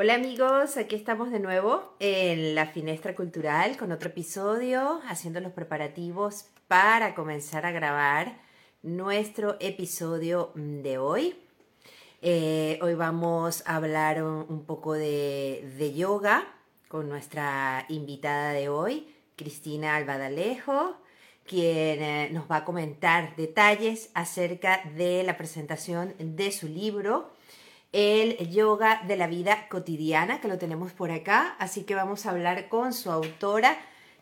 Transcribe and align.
Hola 0.00 0.14
amigos, 0.14 0.76
aquí 0.76 0.94
estamos 0.94 1.32
de 1.32 1.40
nuevo 1.40 1.96
en 1.98 2.54
la 2.54 2.66
Finestra 2.66 3.16
Cultural 3.16 3.76
con 3.76 3.90
otro 3.90 4.10
episodio, 4.10 5.00
haciendo 5.08 5.40
los 5.40 5.50
preparativos 5.50 6.44
para 6.68 7.16
comenzar 7.16 7.66
a 7.66 7.72
grabar 7.72 8.38
nuestro 8.84 9.56
episodio 9.58 10.52
de 10.54 10.98
hoy. 10.98 11.34
Eh, 12.22 12.78
hoy 12.80 12.94
vamos 12.94 13.64
a 13.66 13.74
hablar 13.74 14.22
un, 14.22 14.64
poco 14.66 14.92
de, 14.92 15.68
de, 15.76 15.92
yoga 15.92 16.46
con 16.86 17.08
nuestra 17.08 17.84
invitada 17.88 18.52
de 18.52 18.68
hoy, 18.68 19.12
Cristina 19.34 19.96
Albadalejo, 19.96 20.96
quien 21.44 22.02
eh, 22.04 22.30
nos 22.30 22.48
va 22.48 22.58
a 22.58 22.64
comentar 22.64 23.34
detalles 23.34 24.12
acerca 24.14 24.80
de 24.94 25.24
la 25.24 25.36
presentación 25.36 26.14
de 26.20 26.52
su 26.52 26.68
libro 26.68 27.36
el 27.92 28.36
yoga 28.50 29.02
de 29.06 29.16
la 29.16 29.26
vida 29.26 29.68
cotidiana, 29.68 30.40
que 30.40 30.48
lo 30.48 30.58
tenemos 30.58 30.92
por 30.92 31.10
acá. 31.10 31.56
Así 31.58 31.84
que 31.84 31.94
vamos 31.94 32.26
a 32.26 32.30
hablar 32.30 32.68
con 32.68 32.92
su 32.92 33.10
autora 33.10 33.78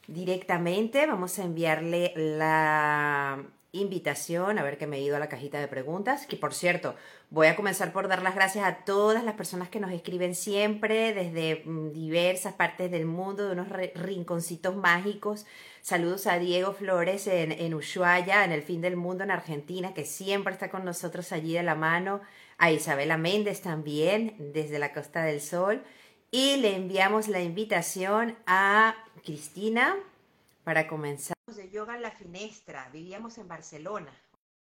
directamente. 0.07 1.07
Vamos 1.07 1.39
a 1.39 1.45
enviarle 1.45 2.13
la 2.17 3.45
invitación, 3.73 4.59
a 4.59 4.63
ver 4.63 4.79
que 4.79 4.87
me 4.87 4.97
he 4.97 5.03
ido 5.03 5.17
a 5.17 5.19
la 5.19 5.29
cajita 5.29 5.61
de 5.61 5.69
preguntas, 5.69 6.27
que 6.27 6.37
por 6.37 6.55
cierto, 6.55 6.95
voy 7.29 7.49
a 7.49 7.57
comenzar 7.57 7.93
por 7.93 8.09
dar 8.09 8.23
las 8.23 8.35
gracias 8.35 8.65
a 8.65 8.85
todas 8.85 9.23
las 9.25 9.35
personas 9.35 9.69
que 9.69 9.81
nos 9.81 9.91
escriben 9.91 10.35
siempre 10.35 11.13
desde 11.13 11.63
mm, 11.65 11.93
diversas 11.93 12.55
partes 12.55 12.91
del 12.91 13.05
mundo, 13.05 13.47
de 13.47 13.53
unos 13.53 13.69
rinconcitos 13.95 14.77
mágicos. 14.77 15.45
Saludos 15.83 16.27
a 16.27 16.39
Diego 16.39 16.73
Flores 16.73 17.27
en, 17.27 17.53
en 17.53 17.75
Ushuaia, 17.75 18.45
en 18.45 18.53
el 18.53 18.63
fin 18.63 18.81
del 18.81 18.97
mundo 18.97 19.25
en 19.25 19.31
Argentina, 19.31 19.93
que 19.93 20.05
siempre 20.05 20.53
está 20.53 20.71
con 20.71 20.85
nosotros 20.85 21.33
allí 21.33 21.55
de 21.55 21.63
la 21.63 21.75
mano 21.75 22.21
a 22.59 22.71
Isabela 22.71 23.17
Méndez 23.17 23.63
también 23.63 24.35
desde 24.53 24.79
la 24.79 24.93
Costa 24.93 25.23
del 25.25 25.41
Sol 25.41 25.85
y 26.31 26.57
le 26.57 26.75
enviamos 26.77 27.29
la 27.29 27.41
invitación 27.41 28.37
a 28.47 28.95
Cristina 29.25 29.97
para 30.65 30.89
comenzar. 30.89 31.37
De 31.55 31.71
yoga 31.71 31.95
en 31.95 32.03
la 32.03 32.11
finestra, 32.11 32.89
vivíamos 32.93 33.39
en 33.39 33.49
Barcelona. 33.49 34.11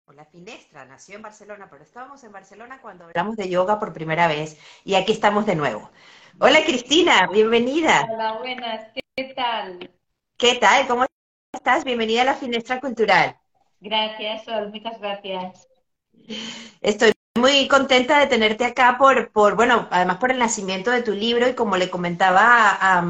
O 0.06 0.14
la 0.14 0.26
finestra 0.26 0.86
nació 0.86 1.16
en 1.16 1.22
Barcelona, 1.22 1.68
pero 1.70 1.84
estábamos 1.84 2.24
en 2.24 2.32
Barcelona 2.32 2.80
cuando 2.82 3.06
hablamos 3.06 3.36
de 3.36 3.50
yoga 3.50 3.80
por 3.80 3.92
primera 3.92 4.28
vez 4.28 4.58
y 4.86 4.96
aquí 4.96 5.12
estamos 5.12 5.46
de 5.46 5.56
nuevo. 5.56 5.90
Hola 6.40 6.64
Cristina, 6.64 7.28
bienvenida. 7.28 8.08
Hola, 8.10 8.38
buenas, 8.38 8.88
¿qué 8.94 9.34
tal? 9.36 9.92
¿Qué 10.38 10.56
tal? 10.56 10.88
¿Cómo 10.88 11.06
estás? 11.52 11.84
Bienvenida 11.84 12.22
a 12.22 12.26
la 12.26 12.36
Finestra 12.36 12.80
Cultural. 12.80 13.36
Gracias, 13.82 14.46
Sol, 14.46 14.70
muchas 14.72 15.00
gracias. 15.00 15.68
Estoy 16.82 17.17
muy 17.38 17.68
contenta 17.68 18.20
de 18.20 18.28
tenerte 18.28 18.66
acá 18.66 18.98
por, 18.98 19.30
por, 19.32 19.56
bueno, 19.56 19.88
además 19.92 20.18
por 20.18 20.32
el 20.32 20.40
nacimiento 20.40 20.92
de 20.92 21.02
tu 21.02 21.14
libro 21.14 21.48
y 21.48 21.54
como 21.54 21.78
le 21.78 21.90
comentaba 21.90 22.42
a, 22.42 23.04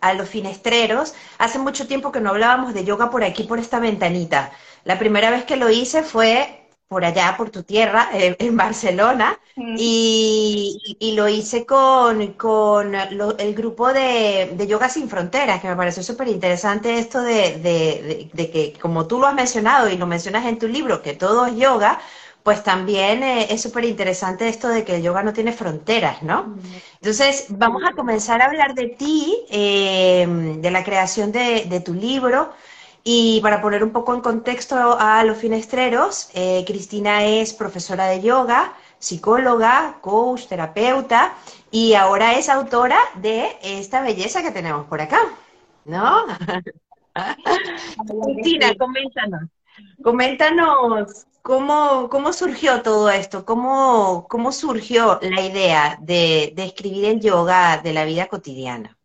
a, 0.00 0.14
los 0.14 0.28
finestreros, 0.28 1.14
hace 1.38 1.58
mucho 1.58 1.86
tiempo 1.86 2.12
que 2.12 2.20
no 2.20 2.30
hablábamos 2.30 2.74
de 2.74 2.84
yoga 2.84 3.10
por 3.10 3.24
aquí, 3.24 3.44
por 3.44 3.58
esta 3.58 3.80
ventanita. 3.80 4.52
La 4.84 4.98
primera 4.98 5.30
vez 5.30 5.44
que 5.44 5.56
lo 5.56 5.70
hice 5.70 6.02
fue 6.02 6.62
por 6.92 7.06
allá, 7.06 7.34
por 7.38 7.48
tu 7.48 7.62
tierra, 7.62 8.10
en 8.12 8.54
Barcelona, 8.54 9.38
mm. 9.56 9.76
y, 9.78 10.96
y, 11.00 11.12
lo 11.12 11.26
hice 11.26 11.64
con, 11.64 12.34
con 12.34 12.92
lo, 13.16 13.38
el 13.38 13.54
grupo 13.54 13.94
de, 13.94 14.52
de, 14.54 14.66
Yoga 14.66 14.90
Sin 14.90 15.08
Fronteras, 15.08 15.62
que 15.62 15.68
me 15.68 15.76
pareció 15.76 16.02
súper 16.02 16.28
interesante 16.28 16.98
esto 16.98 17.22
de, 17.22 17.56
de, 17.58 18.30
de, 18.34 18.50
que, 18.50 18.74
como 18.78 19.06
tú 19.06 19.18
lo 19.18 19.26
has 19.26 19.34
mencionado 19.34 19.88
y 19.88 19.96
lo 19.96 20.06
mencionas 20.06 20.44
en 20.44 20.58
tu 20.58 20.68
libro, 20.68 21.00
que 21.00 21.14
todo 21.14 21.46
es 21.46 21.56
yoga, 21.56 21.98
pues 22.42 22.64
también 22.64 23.22
eh, 23.22 23.46
es 23.50 23.62
súper 23.62 23.84
interesante 23.84 24.48
esto 24.48 24.68
de 24.68 24.84
que 24.84 24.96
el 24.96 25.02
yoga 25.02 25.22
no 25.22 25.32
tiene 25.32 25.52
fronteras, 25.52 26.22
¿no? 26.22 26.56
Entonces, 26.94 27.46
vamos 27.50 27.82
a 27.88 27.92
comenzar 27.92 28.42
a 28.42 28.46
hablar 28.46 28.74
de 28.74 28.88
ti, 28.88 29.44
eh, 29.50 30.26
de 30.58 30.70
la 30.70 30.82
creación 30.82 31.30
de, 31.30 31.82
tu 31.84 31.94
libro. 31.94 32.52
Y 33.04 33.40
para 33.42 33.60
poner 33.60 33.82
un 33.82 33.90
poco 33.90 34.14
en 34.14 34.20
contexto 34.20 34.96
a 34.98 35.24
los 35.24 35.38
finestreros, 35.38 36.30
eh, 36.34 36.64
Cristina 36.66 37.24
es 37.24 37.52
profesora 37.52 38.06
de 38.06 38.22
yoga, 38.22 38.74
psicóloga, 38.98 39.98
coach, 40.00 40.46
terapeuta 40.46 41.34
y 41.70 41.94
ahora 41.94 42.34
es 42.34 42.48
autora 42.48 42.98
de 43.16 43.56
esta 43.62 44.02
belleza 44.02 44.42
que 44.42 44.52
tenemos 44.52 44.86
por 44.86 45.00
acá, 45.00 45.20
¿no? 45.84 46.26
Cristina, 48.34 48.74
coméntanos. 48.76 49.42
Coméntanos 50.02 51.26
¿Cómo, 51.42 52.08
¿Cómo 52.08 52.32
surgió 52.32 52.82
todo 52.82 53.10
esto? 53.10 53.44
¿Cómo, 53.44 54.26
cómo 54.28 54.52
surgió 54.52 55.18
la 55.20 55.44
idea 55.44 55.98
de, 56.00 56.52
de, 56.54 56.64
escribir 56.64 57.04
el 57.06 57.20
yoga 57.20 57.78
de 57.82 57.92
la 57.92 58.04
vida 58.04 58.28
cotidiana? 58.28 58.96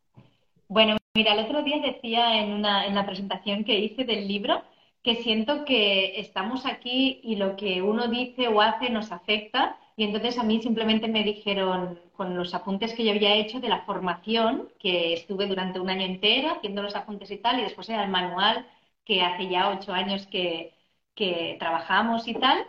Bueno, 0.67 0.97
mira, 1.15 1.33
el 1.33 1.45
otro 1.45 1.63
día 1.63 1.79
decía 1.79 2.39
en, 2.39 2.53
una, 2.53 2.85
en 2.85 2.93
la 2.93 3.07
presentación 3.07 3.63
que 3.63 3.79
hice 3.79 4.03
del 4.03 4.27
libro 4.27 4.61
que 5.03 5.15
siento 5.23 5.65
que 5.65 6.19
estamos 6.19 6.67
aquí 6.67 7.21
y 7.23 7.37
lo 7.37 7.55
que 7.55 7.81
uno 7.81 8.07
dice 8.07 8.47
o 8.49 8.61
hace 8.61 8.89
nos 8.91 9.11
afecta. 9.11 9.79
Y 9.95 10.03
entonces 10.03 10.37
a 10.37 10.43
mí 10.43 10.61
simplemente 10.61 11.07
me 11.07 11.23
dijeron, 11.23 11.99
con 12.15 12.37
los 12.37 12.53
apuntes 12.53 12.93
que 12.93 13.03
yo 13.03 13.11
había 13.13 13.33
hecho 13.35 13.59
de 13.59 13.69
la 13.69 13.81
formación, 13.81 14.69
que 14.79 15.13
estuve 15.13 15.47
durante 15.47 15.79
un 15.79 15.89
año 15.89 16.05
entero 16.05 16.49
haciendo 16.51 16.83
los 16.83 16.95
apuntes 16.95 17.31
y 17.31 17.37
tal, 17.37 17.59
y 17.59 17.63
después 17.63 17.89
era 17.89 18.03
el 18.03 18.11
manual, 18.11 18.67
que 19.05 19.21
hace 19.23 19.47
ya 19.49 19.69
ocho 19.69 19.91
años 19.93 20.27
que, 20.27 20.76
que 21.17 21.57
trabajamos 21.59 22.27
y 22.27 22.35
tal, 22.35 22.59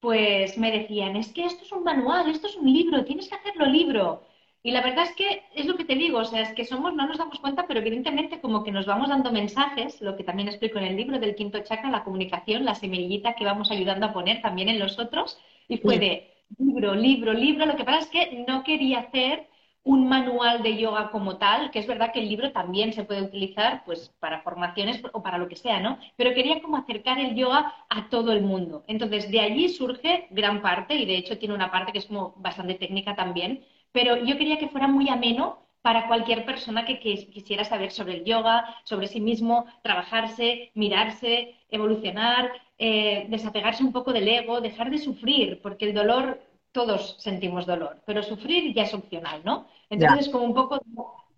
pues 0.00 0.58
me 0.58 0.72
decían, 0.72 1.16
es 1.16 1.32
que 1.32 1.44
esto 1.44 1.62
es 1.64 1.72
un 1.72 1.84
manual, 1.84 2.28
esto 2.30 2.46
es 2.48 2.56
un 2.56 2.72
libro, 2.72 3.04
tienes 3.04 3.28
que 3.28 3.36
hacerlo 3.36 3.66
libro. 3.66 4.24
Y 4.62 4.72
la 4.72 4.82
verdad 4.82 5.04
es 5.04 5.14
que 5.16 5.42
es 5.54 5.66
lo 5.66 5.76
que 5.76 5.84
te 5.84 5.94
digo, 5.94 6.18
o 6.18 6.24
sea, 6.24 6.42
es 6.42 6.52
que 6.54 6.64
somos, 6.64 6.94
no 6.94 7.06
nos 7.06 7.18
damos 7.18 7.38
cuenta, 7.40 7.66
pero 7.66 7.80
evidentemente 7.80 8.40
como 8.40 8.62
que 8.64 8.72
nos 8.72 8.86
vamos 8.86 9.08
dando 9.08 9.32
mensajes, 9.32 10.00
lo 10.02 10.16
que 10.16 10.24
también 10.24 10.48
explico 10.48 10.78
en 10.78 10.84
el 10.84 10.96
libro 10.96 11.18
del 11.18 11.34
quinto 11.34 11.60
chakra, 11.60 11.90
la 11.90 12.04
comunicación, 12.04 12.64
la 12.64 12.74
semillita 12.74 13.34
que 13.34 13.44
vamos 13.44 13.70
ayudando 13.70 14.06
a 14.06 14.12
poner 14.12 14.42
también 14.42 14.68
en 14.68 14.78
los 14.78 14.98
otros, 14.98 15.38
y 15.68 15.78
fue 15.78 15.98
de 15.98 16.12
libro, 16.58 16.94
libro, 16.94 17.32
libro, 17.32 17.66
lo 17.66 17.76
que 17.76 17.84
pasa 17.84 18.00
es 18.00 18.08
que 18.08 18.44
no 18.48 18.62
quería 18.64 19.00
hacer 19.00 19.48
un 19.82 20.08
manual 20.08 20.62
de 20.62 20.76
yoga 20.76 21.10
como 21.10 21.38
tal, 21.38 21.70
que 21.70 21.78
es 21.78 21.86
verdad 21.86 22.12
que 22.12 22.20
el 22.20 22.28
libro 22.28 22.52
también 22.52 22.92
se 22.92 23.04
puede 23.04 23.22
utilizar 23.22 23.82
pues 23.84 24.10
para 24.20 24.42
formaciones 24.42 25.02
o 25.12 25.22
para 25.22 25.38
lo 25.38 25.48
que 25.48 25.56
sea, 25.56 25.80
¿no? 25.80 25.98
Pero 26.16 26.34
quería 26.34 26.60
como 26.60 26.76
acercar 26.76 27.18
el 27.18 27.34
yoga 27.34 27.74
a 27.88 28.08
todo 28.10 28.32
el 28.32 28.42
mundo. 28.42 28.84
Entonces, 28.86 29.30
de 29.30 29.40
allí 29.40 29.68
surge 29.68 30.26
gran 30.30 30.60
parte, 30.62 30.94
y 30.94 31.06
de 31.06 31.16
hecho 31.16 31.38
tiene 31.38 31.54
una 31.54 31.70
parte 31.70 31.92
que 31.92 31.98
es 31.98 32.06
como 32.06 32.34
bastante 32.36 32.74
técnica 32.74 33.16
también, 33.16 33.64
pero 33.92 34.16
yo 34.16 34.36
quería 34.36 34.58
que 34.58 34.68
fuera 34.68 34.86
muy 34.86 35.08
ameno 35.08 35.60
para 35.82 36.08
cualquier 36.08 36.44
persona 36.44 36.84
que, 36.84 36.98
quisiera 36.98 37.64
saber 37.64 37.90
sobre 37.90 38.14
el 38.18 38.24
yoga, 38.24 38.76
sobre 38.84 39.06
sí 39.06 39.20
mismo, 39.20 39.66
trabajarse, 39.82 40.70
mirarse, 40.74 41.54
evolucionar, 41.70 42.52
eh, 42.78 43.26
desapegarse 43.30 43.82
un 43.82 43.92
poco 43.92 44.12
del 44.12 44.28
ego, 44.28 44.60
dejar 44.60 44.90
de 44.90 44.98
sufrir, 44.98 45.60
porque 45.62 45.86
el 45.86 45.94
dolor 45.94 46.40
todos 46.72 47.16
sentimos 47.18 47.66
dolor, 47.66 48.02
pero 48.06 48.22
sufrir 48.22 48.74
ya 48.74 48.84
es 48.84 48.94
opcional, 48.94 49.42
¿no? 49.44 49.66
Entonces, 49.90 50.28
como 50.28 50.44
un 50.44 50.54
poco 50.54 50.80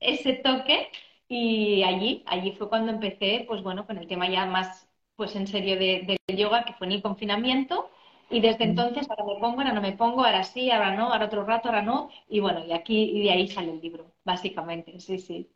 ese 0.01 0.35
toque 0.35 0.89
y 1.29 1.83
allí, 1.85 2.23
allí 2.27 2.53
fue 2.53 2.69
cuando 2.69 2.93
empecé, 2.93 3.45
pues 3.49 3.63
bueno, 3.63 3.87
con 3.87 3.99
el 3.99 4.07
tema 4.09 4.29
ya 4.29 4.47
más, 4.47 4.89
pues 5.17 5.35
en 5.37 5.47
serio 5.47 5.77
del 5.79 6.07
de 6.07 6.19
yoga, 6.37 6.65
que 6.65 6.75
fue 6.75 6.87
en 6.87 6.93
el 6.95 7.03
confinamiento. 7.03 7.91
Y 8.31 8.41
desde 8.41 8.65
entonces, 8.65 9.09
ahora 9.11 9.25
me 9.25 9.41
pongo, 9.41 9.59
ahora 9.61 9.73
no 9.73 9.81
me 9.83 9.93
pongo, 9.93 10.25
ahora 10.25 10.43
sí, 10.45 10.71
ahora 10.71 10.95
no, 10.97 11.13
ahora 11.13 11.27
otro 11.27 11.45
rato, 11.45 11.69
ahora 11.69 11.83
no. 11.83 12.11
Y 12.29 12.41
bueno, 12.41 12.65
y 12.65 12.73
aquí 12.73 13.03
y 13.17 13.23
de 13.23 13.31
ahí 13.31 13.49
sale 13.49 13.73
el 13.73 13.81
libro, 13.81 14.13
básicamente, 14.25 14.99
sí, 15.01 15.19
sí. 15.19 15.51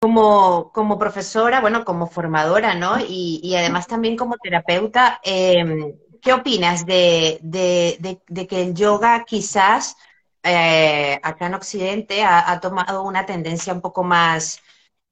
Como, 0.00 0.72
como 0.72 0.98
profesora, 0.98 1.60
bueno, 1.60 1.84
como 1.84 2.06
formadora, 2.06 2.74
¿no? 2.74 2.98
Y, 3.00 3.40
y 3.42 3.54
además 3.56 3.86
también 3.86 4.16
como 4.16 4.36
terapeuta, 4.38 5.20
eh, 5.22 5.94
¿qué 6.20 6.32
opinas 6.32 6.86
de, 6.86 7.38
de, 7.42 8.46
que 8.46 8.62
el 8.62 8.74
yoga 8.74 9.24
quizás 9.24 9.96
eh, 10.42 11.20
acá 11.22 11.46
en 11.46 11.54
Occidente 11.54 12.22
ha, 12.24 12.58
tomado 12.60 13.02
una 13.02 13.26
tendencia 13.26 13.72
un 13.72 13.80
poco 13.80 14.02
más 14.04 14.60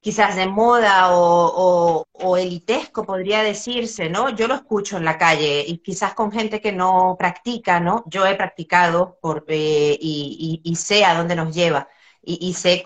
quizás 0.01 0.37
de 0.37 0.47
moda 0.47 1.17
o, 1.17 2.05
o, 2.13 2.37
elitesco, 2.37 3.05
podría 3.05 3.43
decirse, 3.43 4.09
¿no? 4.09 4.31
Yo 4.31 4.47
lo 4.49 4.55
escucho 4.55 4.97
en 4.97 5.05
la 5.05 5.19
calle 5.19 5.65
y 5.67 5.79
quizás 5.79 6.15
con 6.15 6.31
gente 6.33 6.61
que 6.61 6.73
no 6.73 7.17
practica, 7.19 7.81
¿no? 7.81 8.05
Yo 8.07 8.27
he 8.27 8.37
practicado 8.37 9.19
por, 9.21 9.45
eh, 9.49 9.99
y, 10.01 10.61
y, 10.65 10.77
sé 10.77 11.05
a 11.05 11.15
dónde 11.15 11.37
nos 11.37 11.55
lleva 11.55 11.89
y, 12.29 12.53
sé 12.53 12.85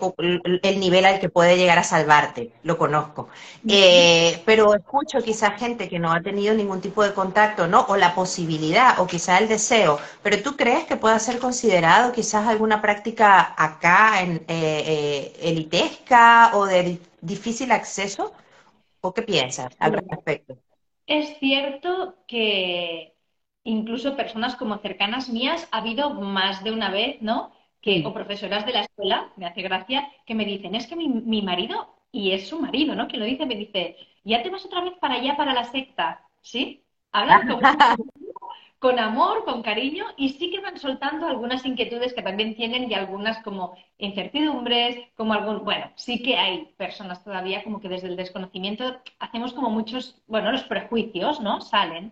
el 0.63 0.79
nivel 0.79 1.05
al 1.05 1.19
que 1.19 1.29
puede 1.29 1.57
llegar 1.57 1.77
a 1.77 1.83
salvarte, 1.83 2.51
lo 2.63 2.77
conozco. 2.77 3.27
Eh, 3.67 4.41
pero 4.45 4.73
escucho 4.73 5.19
quizás 5.21 5.59
gente 5.59 5.89
que 5.89 5.99
no 5.99 6.13
ha 6.13 6.21
tenido 6.21 6.53
ningún 6.53 6.79
tipo 6.79 7.03
de 7.03 7.13
contacto, 7.13 7.67
¿no? 7.67 7.81
O 7.89 7.97
la 7.97 8.15
posibilidad, 8.15 8.99
o 8.99 9.07
quizás 9.07 9.41
el 9.41 9.49
deseo. 9.49 9.99
Pero 10.21 10.41
tú 10.41 10.55
crees 10.55 10.85
que 10.85 10.95
pueda 10.95 11.19
ser 11.19 11.39
considerado 11.39 12.11
quizás 12.13 12.47
alguna 12.47 12.81
práctica 12.81 13.53
acá 13.57 14.21
en 14.21 14.37
eh, 14.47 14.83
eh, 14.87 15.33
elitesca 15.41 16.51
o 16.53 16.65
de 16.65 16.99
difícil 17.23 17.71
acceso? 17.71 18.33
¿O 19.01 19.13
qué 19.13 19.23
piensas 19.23 19.75
al 19.79 19.93
respecto? 19.93 20.57
Es 21.07 21.37
cierto 21.39 22.15
que 22.27 23.15
incluso 23.63 24.15
personas 24.15 24.55
como 24.55 24.77
cercanas 24.77 25.29
mías 25.29 25.67
ha 25.71 25.79
habido 25.79 26.11
más 26.11 26.63
de 26.63 26.71
una 26.71 26.89
vez, 26.89 27.21
¿no? 27.21 27.51
Que, 27.83 27.93
o 28.07 28.13
profesoras 28.13 28.65
de 28.65 28.73
la 28.73 28.81
escuela, 28.87 29.17
me 29.37 29.45
hace 29.45 29.61
gracia, 29.61 29.99
que 30.25 30.35
me 30.35 30.45
dicen, 30.45 30.75
es 30.75 30.87
que 30.87 30.95
mi, 30.95 31.07
mi 31.09 31.41
marido, 31.41 31.77
y 32.11 32.31
es 32.31 32.47
su 32.49 32.59
marido, 32.59 32.95
¿no? 32.95 33.07
Que 33.07 33.17
lo 33.17 33.25
dice, 33.25 33.45
me 33.45 33.55
dice, 33.55 33.97
ya 34.23 34.41
te 34.43 34.49
vas 34.49 34.65
otra 34.65 34.81
vez 34.81 34.93
para 35.01 35.15
allá, 35.15 35.35
para 35.37 35.53
la 35.53 35.65
secta, 35.65 36.25
¿sí? 36.41 36.83
Hablan 37.11 37.47
con, 37.47 37.59
con 38.79 38.99
amor, 38.99 39.45
con 39.45 39.63
cariño, 39.63 40.05
y 40.17 40.29
sí 40.29 40.51
que 40.51 40.59
van 40.59 40.77
soltando 40.77 41.27
algunas 41.27 41.65
inquietudes 41.65 42.13
que 42.13 42.21
también 42.21 42.55
tienen 42.55 42.89
y 42.91 42.93
algunas 42.93 43.41
como 43.43 43.75
incertidumbres, 43.97 44.97
como 45.15 45.33
algún, 45.33 45.63
bueno, 45.63 45.91
sí 45.95 46.21
que 46.21 46.37
hay 46.37 46.65
personas 46.77 47.23
todavía 47.23 47.63
como 47.63 47.79
que 47.79 47.89
desde 47.89 48.07
el 48.07 48.17
desconocimiento 48.17 49.01
hacemos 49.19 49.53
como 49.53 49.69
muchos, 49.69 50.21
bueno, 50.27 50.51
los 50.51 50.63
prejuicios, 50.63 51.39
¿no? 51.41 51.61
Salen. 51.61 52.11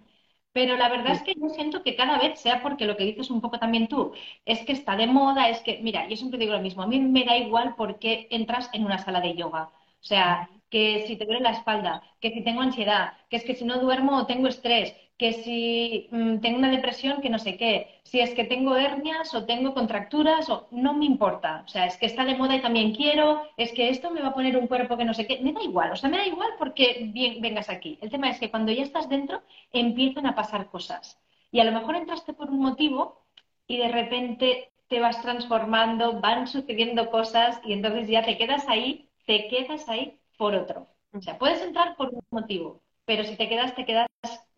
Pero 0.54 0.76
la 0.78 0.90
verdad 0.90 1.14
es 1.14 1.22
que 1.24 1.34
yo 1.36 1.50
siento 1.50 1.82
que 1.84 1.96
cada 1.96 2.18
vez 2.20 2.40
sea 2.40 2.62
porque 2.62 2.86
lo 2.86 2.98
que 2.98 3.06
dices 3.06 3.30
un 3.32 3.40
poco 3.42 3.58
también 3.60 3.88
tú, 3.88 4.12
es 4.46 4.60
que 4.66 4.74
está 4.74 4.98
de 4.98 5.08
moda, 5.08 5.50
es 5.50 5.62
que, 5.62 5.80
mira, 5.82 6.08
yo 6.10 6.16
siempre 6.18 6.40
digo 6.40 6.54
lo 6.54 6.60
mismo, 6.62 6.82
a 6.84 6.88
mí 6.88 7.00
me 7.00 7.24
da 7.26 7.38
igual 7.38 7.76
por 7.76 8.00
qué 8.00 8.28
entras 8.32 8.70
en 8.74 8.86
una 8.86 8.98
sala 8.98 9.22
de 9.22 9.36
yoga. 9.36 9.72
O 10.02 10.04
sea, 10.04 10.50
que 10.70 11.06
si 11.08 11.16
te 11.16 11.26
duele 11.26 11.42
la 11.42 11.52
espalda, 11.52 12.02
que 12.20 12.32
si 12.32 12.44
tengo 12.44 12.62
ansiedad, 12.62 13.14
que 13.30 13.38
es 13.38 13.44
que 13.46 13.56
si 13.56 13.66
no 13.66 13.80
duermo 13.80 14.26
tengo 14.26 14.48
estrés, 14.48 14.94
que 15.22 15.34
si 15.34 16.08
mm, 16.10 16.40
tengo 16.40 16.58
una 16.58 16.72
depresión, 16.72 17.22
que 17.22 17.30
no 17.30 17.38
sé 17.38 17.56
qué, 17.56 18.02
si 18.04 18.20
es 18.22 18.32
que 18.34 18.44
tengo 18.44 18.76
hernias 18.76 19.36
o 19.36 19.46
tengo 19.46 19.76
contracturas, 19.76 20.50
o 20.50 20.68
no 20.72 20.96
me 20.96 21.06
importa. 21.06 21.62
O 21.64 21.68
sea, 21.68 21.86
es 21.86 21.96
que 21.98 22.08
está 22.08 22.26
de 22.26 22.34
moda 22.34 22.56
y 22.56 22.62
también 22.62 22.96
quiero, 22.96 23.44
es 23.56 23.72
que 23.72 23.90
esto 23.90 24.10
me 24.10 24.24
va 24.24 24.30
a 24.30 24.34
poner 24.34 24.58
un 24.58 24.66
cuerpo 24.66 24.98
que 24.98 25.06
no 25.06 25.14
sé 25.14 25.28
qué, 25.28 25.40
me 25.44 25.54
da 25.54 25.62
igual, 25.62 25.92
o 25.92 25.96
sea, 25.96 26.10
me 26.10 26.18
da 26.18 26.26
igual 26.26 26.50
porque 26.58 27.12
bien, 27.14 27.40
vengas 27.40 27.70
aquí. 27.70 28.00
El 28.02 28.10
tema 28.10 28.32
es 28.32 28.40
que 28.40 28.50
cuando 28.50 28.72
ya 28.72 28.82
estás 28.82 29.10
dentro 29.10 29.44
empiezan 29.72 30.26
a 30.26 30.34
pasar 30.34 30.72
cosas. 30.72 31.20
Y 31.52 31.60
a 31.60 31.66
lo 31.66 31.72
mejor 31.72 31.96
entraste 31.98 32.34
por 32.34 32.50
un 32.50 32.60
motivo 32.60 33.24
y 33.68 33.78
de 33.78 33.90
repente 33.90 34.72
te 34.88 35.00
vas 35.00 35.22
transformando, 35.22 36.20
van 36.20 36.48
sucediendo 36.48 37.12
cosas 37.12 37.62
y 37.64 37.74
entonces 37.74 38.08
ya 38.10 38.24
te 38.26 38.40
quedas 38.40 38.68
ahí, 38.68 39.08
te 39.28 39.48
quedas 39.50 39.88
ahí 39.88 40.20
por 40.38 40.56
otro. 40.56 40.88
O 41.14 41.22
sea, 41.22 41.38
puedes 41.38 41.62
entrar 41.62 41.96
por 41.96 42.10
un 42.10 42.24
motivo, 42.32 42.82
pero 43.06 43.24
si 43.24 43.36
te 43.36 43.48
quedas, 43.48 43.76
te 43.76 43.86
quedas 43.86 44.08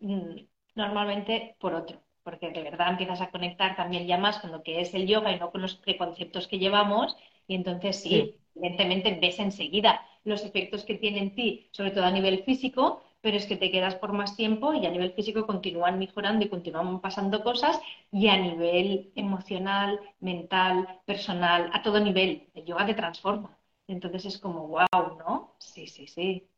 mm, 0.00 0.53
normalmente 0.74 1.56
por 1.60 1.74
otro, 1.74 2.00
porque 2.22 2.50
de 2.50 2.62
verdad 2.62 2.90
empiezas 2.90 3.20
a 3.20 3.30
conectar 3.30 3.76
también 3.76 4.06
ya 4.06 4.18
más 4.18 4.38
con 4.38 4.52
lo 4.52 4.62
que 4.62 4.80
es 4.80 4.94
el 4.94 5.06
yoga 5.06 5.32
y 5.32 5.38
no 5.38 5.50
con 5.50 5.62
los 5.62 5.74
preconceptos 5.76 6.48
que 6.48 6.58
llevamos, 6.58 7.16
y 7.46 7.54
entonces 7.54 8.00
sí, 8.00 8.36
evidentemente 8.54 9.18
ves 9.20 9.38
enseguida 9.38 10.02
los 10.24 10.44
efectos 10.44 10.84
que 10.84 10.94
tiene 10.94 11.18
en 11.20 11.34
ti, 11.34 11.68
sobre 11.72 11.90
todo 11.90 12.04
a 12.04 12.10
nivel 12.10 12.44
físico, 12.44 13.02
pero 13.20 13.36
es 13.36 13.46
que 13.46 13.56
te 13.56 13.70
quedas 13.70 13.94
por 13.96 14.12
más 14.12 14.36
tiempo 14.36 14.74
y 14.74 14.84
a 14.86 14.90
nivel 14.90 15.12
físico 15.12 15.46
continúan 15.46 15.98
mejorando 15.98 16.44
y 16.44 16.48
continúan 16.48 17.00
pasando 17.00 17.42
cosas 17.42 17.80
y 18.12 18.28
a 18.28 18.36
nivel 18.36 19.12
emocional, 19.14 20.00
mental, 20.20 21.00
personal, 21.06 21.70
a 21.72 21.82
todo 21.82 22.00
nivel, 22.00 22.48
el 22.54 22.64
yoga 22.64 22.86
te 22.86 22.94
transforma. 22.94 23.58
Entonces 23.86 24.26
es 24.26 24.38
como, 24.38 24.68
wow, 24.68 25.18
¿no? 25.18 25.54
Sí, 25.58 25.86
sí, 25.86 26.06
sí 26.06 26.48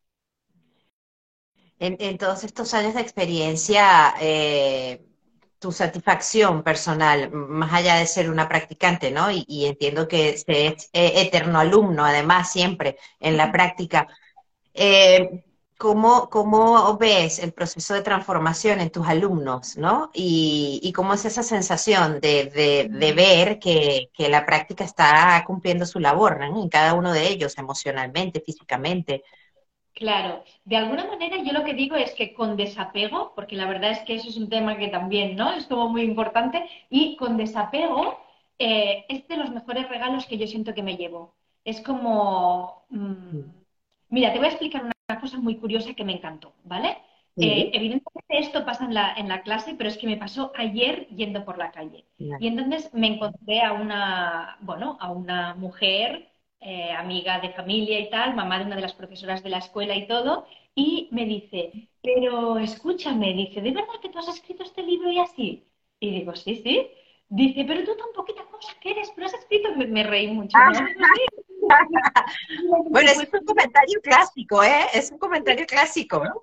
en, 1.79 2.17
todos 2.17 2.43
estos 2.43 2.73
años 2.73 2.95
de 2.95 3.01
experiencia, 3.01 4.13
eh, 4.19 5.03
tu 5.59 5.71
satisfacción 5.71 6.63
personal, 6.63 7.31
más 7.31 7.73
allá 7.73 7.95
de 7.95 8.07
ser 8.07 8.29
una 8.29 8.47
practicante, 8.47 9.11
¿no? 9.11 9.29
Y, 9.31 9.65
entiendo 9.65 10.07
que 10.07 10.29
es 10.29 10.45
eh, 10.47 10.75
eterno 10.93 11.59
alumno, 11.59 12.05
además, 12.05 12.51
siempre 12.51 12.97
en 13.19 13.37
la 13.37 13.51
práctica. 13.51 14.07
Eh, 14.73 15.43
¿cómo, 15.77 16.29
¿cómo, 16.29 16.97
ves 16.97 17.39
el 17.39 17.53
proceso 17.53 17.93
de 17.93 18.01
transformación 18.01 18.79
en 18.81 18.89
tus 18.91 19.07
alumnos, 19.07 19.77
¿no? 19.77 20.09
Y, 20.13 20.91
cómo 20.95 21.13
es 21.13 21.25
esa 21.25 21.43
sensación 21.43 22.19
de, 22.19 23.13
ver 23.15 23.59
que, 23.59 24.09
que, 24.13 24.29
la 24.29 24.45
práctica 24.45 24.83
está 24.83 25.43
cumpliendo 25.45 25.85
su 25.85 25.99
labor 25.99 26.39
¿no? 26.39 26.61
en 26.61 26.69
cada 26.69 26.93
uno 26.93 27.13
de 27.13 27.27
ellos, 27.27 27.57
emocionalmente, 27.57 28.41
físicamente. 28.41 29.23
Claro, 29.97 30.43
de 30.63 30.77
alguna 30.77 31.05
manera 31.05 31.37
yo 31.43 31.53
lo 31.53 31.63
que 31.63 31.73
digo 31.73 31.95
es 31.95 32.13
que 32.13 32.35
con 32.35 32.55
desapego, 32.55 33.33
porque 33.35 33.55
la 33.55 33.65
verdad 33.65 33.89
es 33.89 33.99
que 34.01 34.13
eso 34.13 34.29
es 34.29 34.37
un 34.37 34.47
tema 34.47 34.77
que 34.77 34.89
también, 34.89 35.35
¿no? 35.35 35.51
Es 35.53 35.65
como 35.65 35.89
muy 35.89 36.03
importante, 36.03 36.69
y 36.91 37.15
con 37.17 37.35
desapego 37.35 38.19
eh, 38.59 39.05
es 39.09 39.27
de 39.27 39.37
los 39.37 39.49
mejores 39.49 39.89
regalos 39.89 40.27
que 40.27 40.37
yo 40.37 40.45
siento 40.45 40.75
que 40.75 40.83
me 40.83 40.97
llevo. 40.97 41.33
Es 41.63 41.81
como, 41.81 42.85
mm, 42.89 43.39
mira, 44.09 44.31
te 44.31 44.37
voy 44.37 44.47
a 44.47 44.51
explicar 44.51 44.83
una 44.83 45.19
cosa 45.19 45.39
muy 45.39 45.57
curiosa 45.57 45.95
que 45.95 46.03
me 46.03 46.13
encantó, 46.13 46.53
¿vale? 46.63 46.97
Eh, 47.39 47.71
evidentemente 47.73 48.39
esto 48.39 48.65
pasa 48.65 48.85
en 48.85 48.93
la, 48.93 49.13
en 49.15 49.27
la, 49.27 49.41
clase, 49.41 49.73
pero 49.75 49.89
es 49.89 49.97
que 49.97 50.07
me 50.07 50.17
pasó 50.17 50.51
ayer 50.55 51.07
yendo 51.09 51.43
por 51.43 51.57
la 51.57 51.71
calle. 51.71 52.05
Y 52.17 52.47
entonces 52.47 52.93
me 52.93 53.07
encontré 53.07 53.61
a 53.61 53.73
una, 53.73 54.57
bueno, 54.61 54.97
a 54.99 55.11
una 55.11 55.55
mujer 55.55 56.29
eh, 56.59 56.91
amiga 56.91 57.39
de 57.39 57.51
familia 57.51 57.99
y 57.99 58.09
tal, 58.09 58.35
mamá 58.35 58.59
de 58.59 58.65
una 58.65 58.75
de 58.75 58.81
las 58.81 58.93
profesoras 58.93 59.43
de 59.43 59.49
la 59.49 59.59
escuela 59.59 59.95
y 59.95 60.07
todo, 60.07 60.47
y 60.73 61.07
me 61.11 61.25
dice, 61.25 61.89
pero 62.01 62.57
escúchame, 62.57 63.33
dice, 63.33 63.61
¿de 63.61 63.71
verdad 63.71 63.99
que 64.01 64.09
tú 64.09 64.19
has 64.19 64.27
escrito 64.27 64.63
este 64.63 64.83
libro 64.83 65.11
y 65.11 65.19
así? 65.19 65.67
Y 65.99 66.11
digo, 66.11 66.35
sí, 66.35 66.61
sí. 66.63 66.89
Dice, 67.29 67.65
pero 67.65 67.83
tú 67.83 67.97
tan 67.97 68.07
poquita 68.15 68.45
cosa 68.45 68.73
que 68.79 68.91
eres, 68.91 69.11
pero 69.13 69.27
has 69.27 69.33
escrito, 69.33 69.75
me, 69.75 70.03
reí 70.03 70.27
mucho. 70.27 70.57
bueno, 72.89 73.11
es 73.11 73.17
un 73.17 73.45
comentario 73.45 73.99
clásico, 74.01 74.63
¿eh? 74.63 74.85
Es 74.93 75.11
un 75.11 75.17
comentario 75.17 75.65
clásico, 75.65 76.23
¿no? 76.23 76.41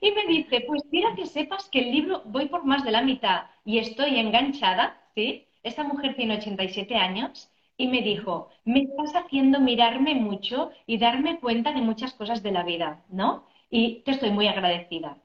y 0.00 0.12
me 0.12 0.26
dice, 0.26 0.62
pues 0.66 0.82
quiero 0.90 1.14
que 1.16 1.26
sepas 1.26 1.68
que 1.68 1.80
el 1.80 1.90
libro 1.90 2.22
voy 2.26 2.48
por 2.48 2.64
más 2.64 2.84
de 2.84 2.92
la 2.92 3.02
mitad 3.02 3.46
y 3.64 3.78
estoy 3.78 4.18
enganchada, 4.18 5.00
¿sí? 5.14 5.48
Esta 5.62 5.84
mujer 5.84 6.16
tiene 6.16 6.38
87 6.38 6.96
años 6.96 7.49
y 7.82 7.88
me 7.88 8.02
dijo, 8.02 8.48
me 8.64 8.80
estás 8.82 9.14
haciendo 9.14 9.60
mirarme 9.60 10.14
mucho 10.14 10.70
y 10.86 10.98
darme 10.98 11.40
cuenta 11.40 11.72
de 11.72 11.80
muchas 11.82 12.12
cosas 12.14 12.42
de 12.42 12.52
la 12.52 12.62
vida, 12.64 13.04
¿no? 13.10 13.46
Y 13.70 14.02
te 14.04 14.12
estoy 14.12 14.30
muy 14.30 14.48
agradecida. 14.48 15.18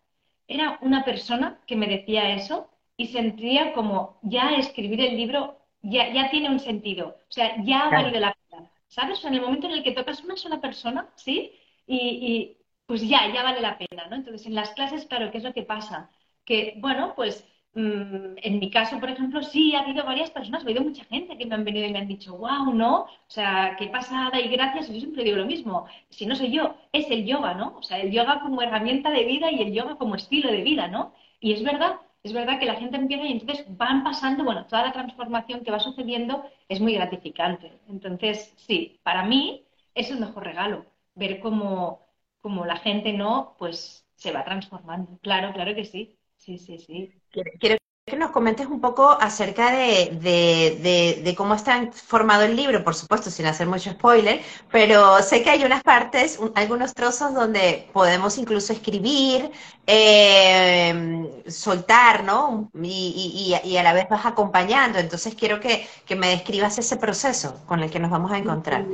Era 0.47 0.79
una 0.81 1.03
persona 1.05 1.59
que 1.67 1.75
me 1.75 1.87
decía 1.87 2.33
eso 2.33 2.69
y 2.97 3.07
sentía 3.07 3.73
como 3.73 4.19
ya 4.23 4.55
escribir 4.55 5.01
el 5.01 5.17
libro 5.17 5.59
ya, 5.81 6.11
ya 6.13 6.29
tiene 6.29 6.49
un 6.49 6.59
sentido, 6.59 7.09
o 7.29 7.31
sea, 7.31 7.55
ya 7.63 7.87
ha 7.87 7.91
valido 7.91 8.19
la 8.19 8.33
pena, 8.49 8.71
¿sabes? 8.87 9.23
en 9.25 9.33
el 9.35 9.41
momento 9.41 9.67
en 9.67 9.73
el 9.73 9.83
que 9.83 9.91
tocas 9.91 10.23
una 10.23 10.35
sola 10.37 10.59
persona, 10.61 11.09
¿sí? 11.15 11.51
Y, 11.87 11.97
y 11.97 12.57
pues 12.87 13.07
ya, 13.07 13.31
ya 13.33 13.43
vale 13.43 13.61
la 13.61 13.77
pena, 13.77 14.07
¿no? 14.07 14.15
Entonces, 14.15 14.45
en 14.47 14.55
las 14.55 14.71
clases, 14.71 15.05
claro, 15.05 15.31
¿qué 15.31 15.37
es 15.39 15.43
lo 15.43 15.53
que 15.53 15.63
pasa? 15.63 16.09
Que, 16.45 16.75
bueno, 16.77 17.13
pues 17.15 17.45
en 17.75 18.59
mi 18.59 18.69
caso, 18.71 18.99
por 18.99 19.09
ejemplo, 19.09 19.41
sí 19.43 19.75
ha 19.75 19.81
habido 19.81 20.05
varias 20.05 20.31
personas, 20.31 20.61
ha 20.61 20.65
habido 20.65 20.81
mucha 20.83 21.03
gente 21.05 21.37
que 21.37 21.45
me 21.45 21.55
han 21.55 21.65
venido 21.65 21.85
y 21.87 21.91
me 21.91 21.99
han 21.99 22.07
dicho, 22.07 22.37
wow, 22.37 22.73
¿no? 22.73 23.01
O 23.03 23.09
sea, 23.27 23.75
qué 23.77 23.87
pasada 23.87 24.39
y 24.39 24.47
gracias. 24.49 24.87
Yo 24.89 24.99
siempre 24.99 25.23
digo 25.23 25.37
lo 25.37 25.45
mismo, 25.45 25.85
si 26.09 26.25
no 26.25 26.35
soy 26.35 26.51
yo, 26.51 26.75
es 26.93 27.09
el 27.11 27.25
yoga, 27.25 27.53
¿no? 27.53 27.75
O 27.77 27.83
sea, 27.83 27.99
el 27.99 28.11
yoga 28.11 28.39
como 28.41 28.61
herramienta 28.61 29.11
de 29.11 29.25
vida 29.25 29.51
y 29.51 29.61
el 29.61 29.73
yoga 29.73 29.97
como 29.97 30.15
estilo 30.15 30.51
de 30.51 30.61
vida, 30.61 30.87
¿no? 30.87 31.13
Y 31.39 31.51
es 31.53 31.63
verdad, 31.63 31.97
es 32.23 32.31
verdad 32.33 32.59
que 32.59 32.65
la 32.65 32.75
gente 32.75 32.95
empieza 32.97 33.25
y 33.25 33.31
entonces 33.33 33.65
van 33.77 34.03
pasando, 34.03 34.43
bueno, 34.45 34.65
toda 34.67 34.83
la 34.85 34.93
transformación 34.93 35.63
que 35.63 35.71
va 35.71 35.79
sucediendo 35.79 36.45
es 36.69 36.79
muy 36.79 36.93
gratificante. 36.95 37.79
Entonces, 37.89 38.53
sí, 38.57 38.99
para 39.03 39.23
mí 39.25 39.65
es 39.93 40.09
el 40.11 40.19
mejor 40.19 40.43
regalo, 40.45 40.85
ver 41.15 41.39
cómo, 41.39 42.07
cómo 42.41 42.65
la 42.65 42.77
gente, 42.77 43.13
¿no? 43.13 43.55
Pues 43.59 44.05
se 44.15 44.31
va 44.31 44.43
transformando. 44.45 45.19
Claro, 45.21 45.53
claro 45.53 45.75
que 45.75 45.85
sí. 45.85 46.17
Sí, 46.45 46.59
sí, 46.59 46.77
sí. 46.77 47.11
Quiero 47.31 47.77
que 48.05 48.15
nos 48.17 48.29
comentes 48.29 48.67
un 48.67 48.79
poco 48.79 49.09
acerca 49.19 49.71
de, 49.71 51.33
cómo 51.35 51.55
está 51.55 51.91
formado 51.91 52.43
el 52.43 52.55
libro, 52.55 52.83
por 52.83 52.93
supuesto, 52.93 53.31
sin 53.31 53.47
hacer 53.47 53.65
mucho 53.65 53.89
spoiler, 53.89 54.41
pero 54.71 55.23
sé 55.23 55.41
que 55.41 55.49
hay 55.49 55.63
unas 55.63 55.81
partes, 55.81 56.39
algunos 56.53 56.93
trozos 56.93 57.33
donde 57.33 57.89
podemos 57.93 58.37
incluso 58.37 58.73
escribir, 58.73 59.49
em, 59.87 61.27
soltar, 61.47 62.23
¿no? 62.23 62.69
Y, 62.79 63.55
a 63.75 63.83
la 63.83 63.93
vez 63.93 64.07
vas 64.07 64.27
acompañando. 64.27 64.99
Entonces 64.99 65.33
quiero 65.33 65.59
que, 65.59 65.87
que 66.05 66.15
me 66.15 66.27
describas 66.29 66.77
ese 66.77 66.97
proceso 66.97 67.65
con 67.65 67.79
el 67.79 67.89
que 67.89 67.99
nos 67.99 68.11
vamos 68.11 68.31
a 68.31 68.37
encontrar. 68.37 68.85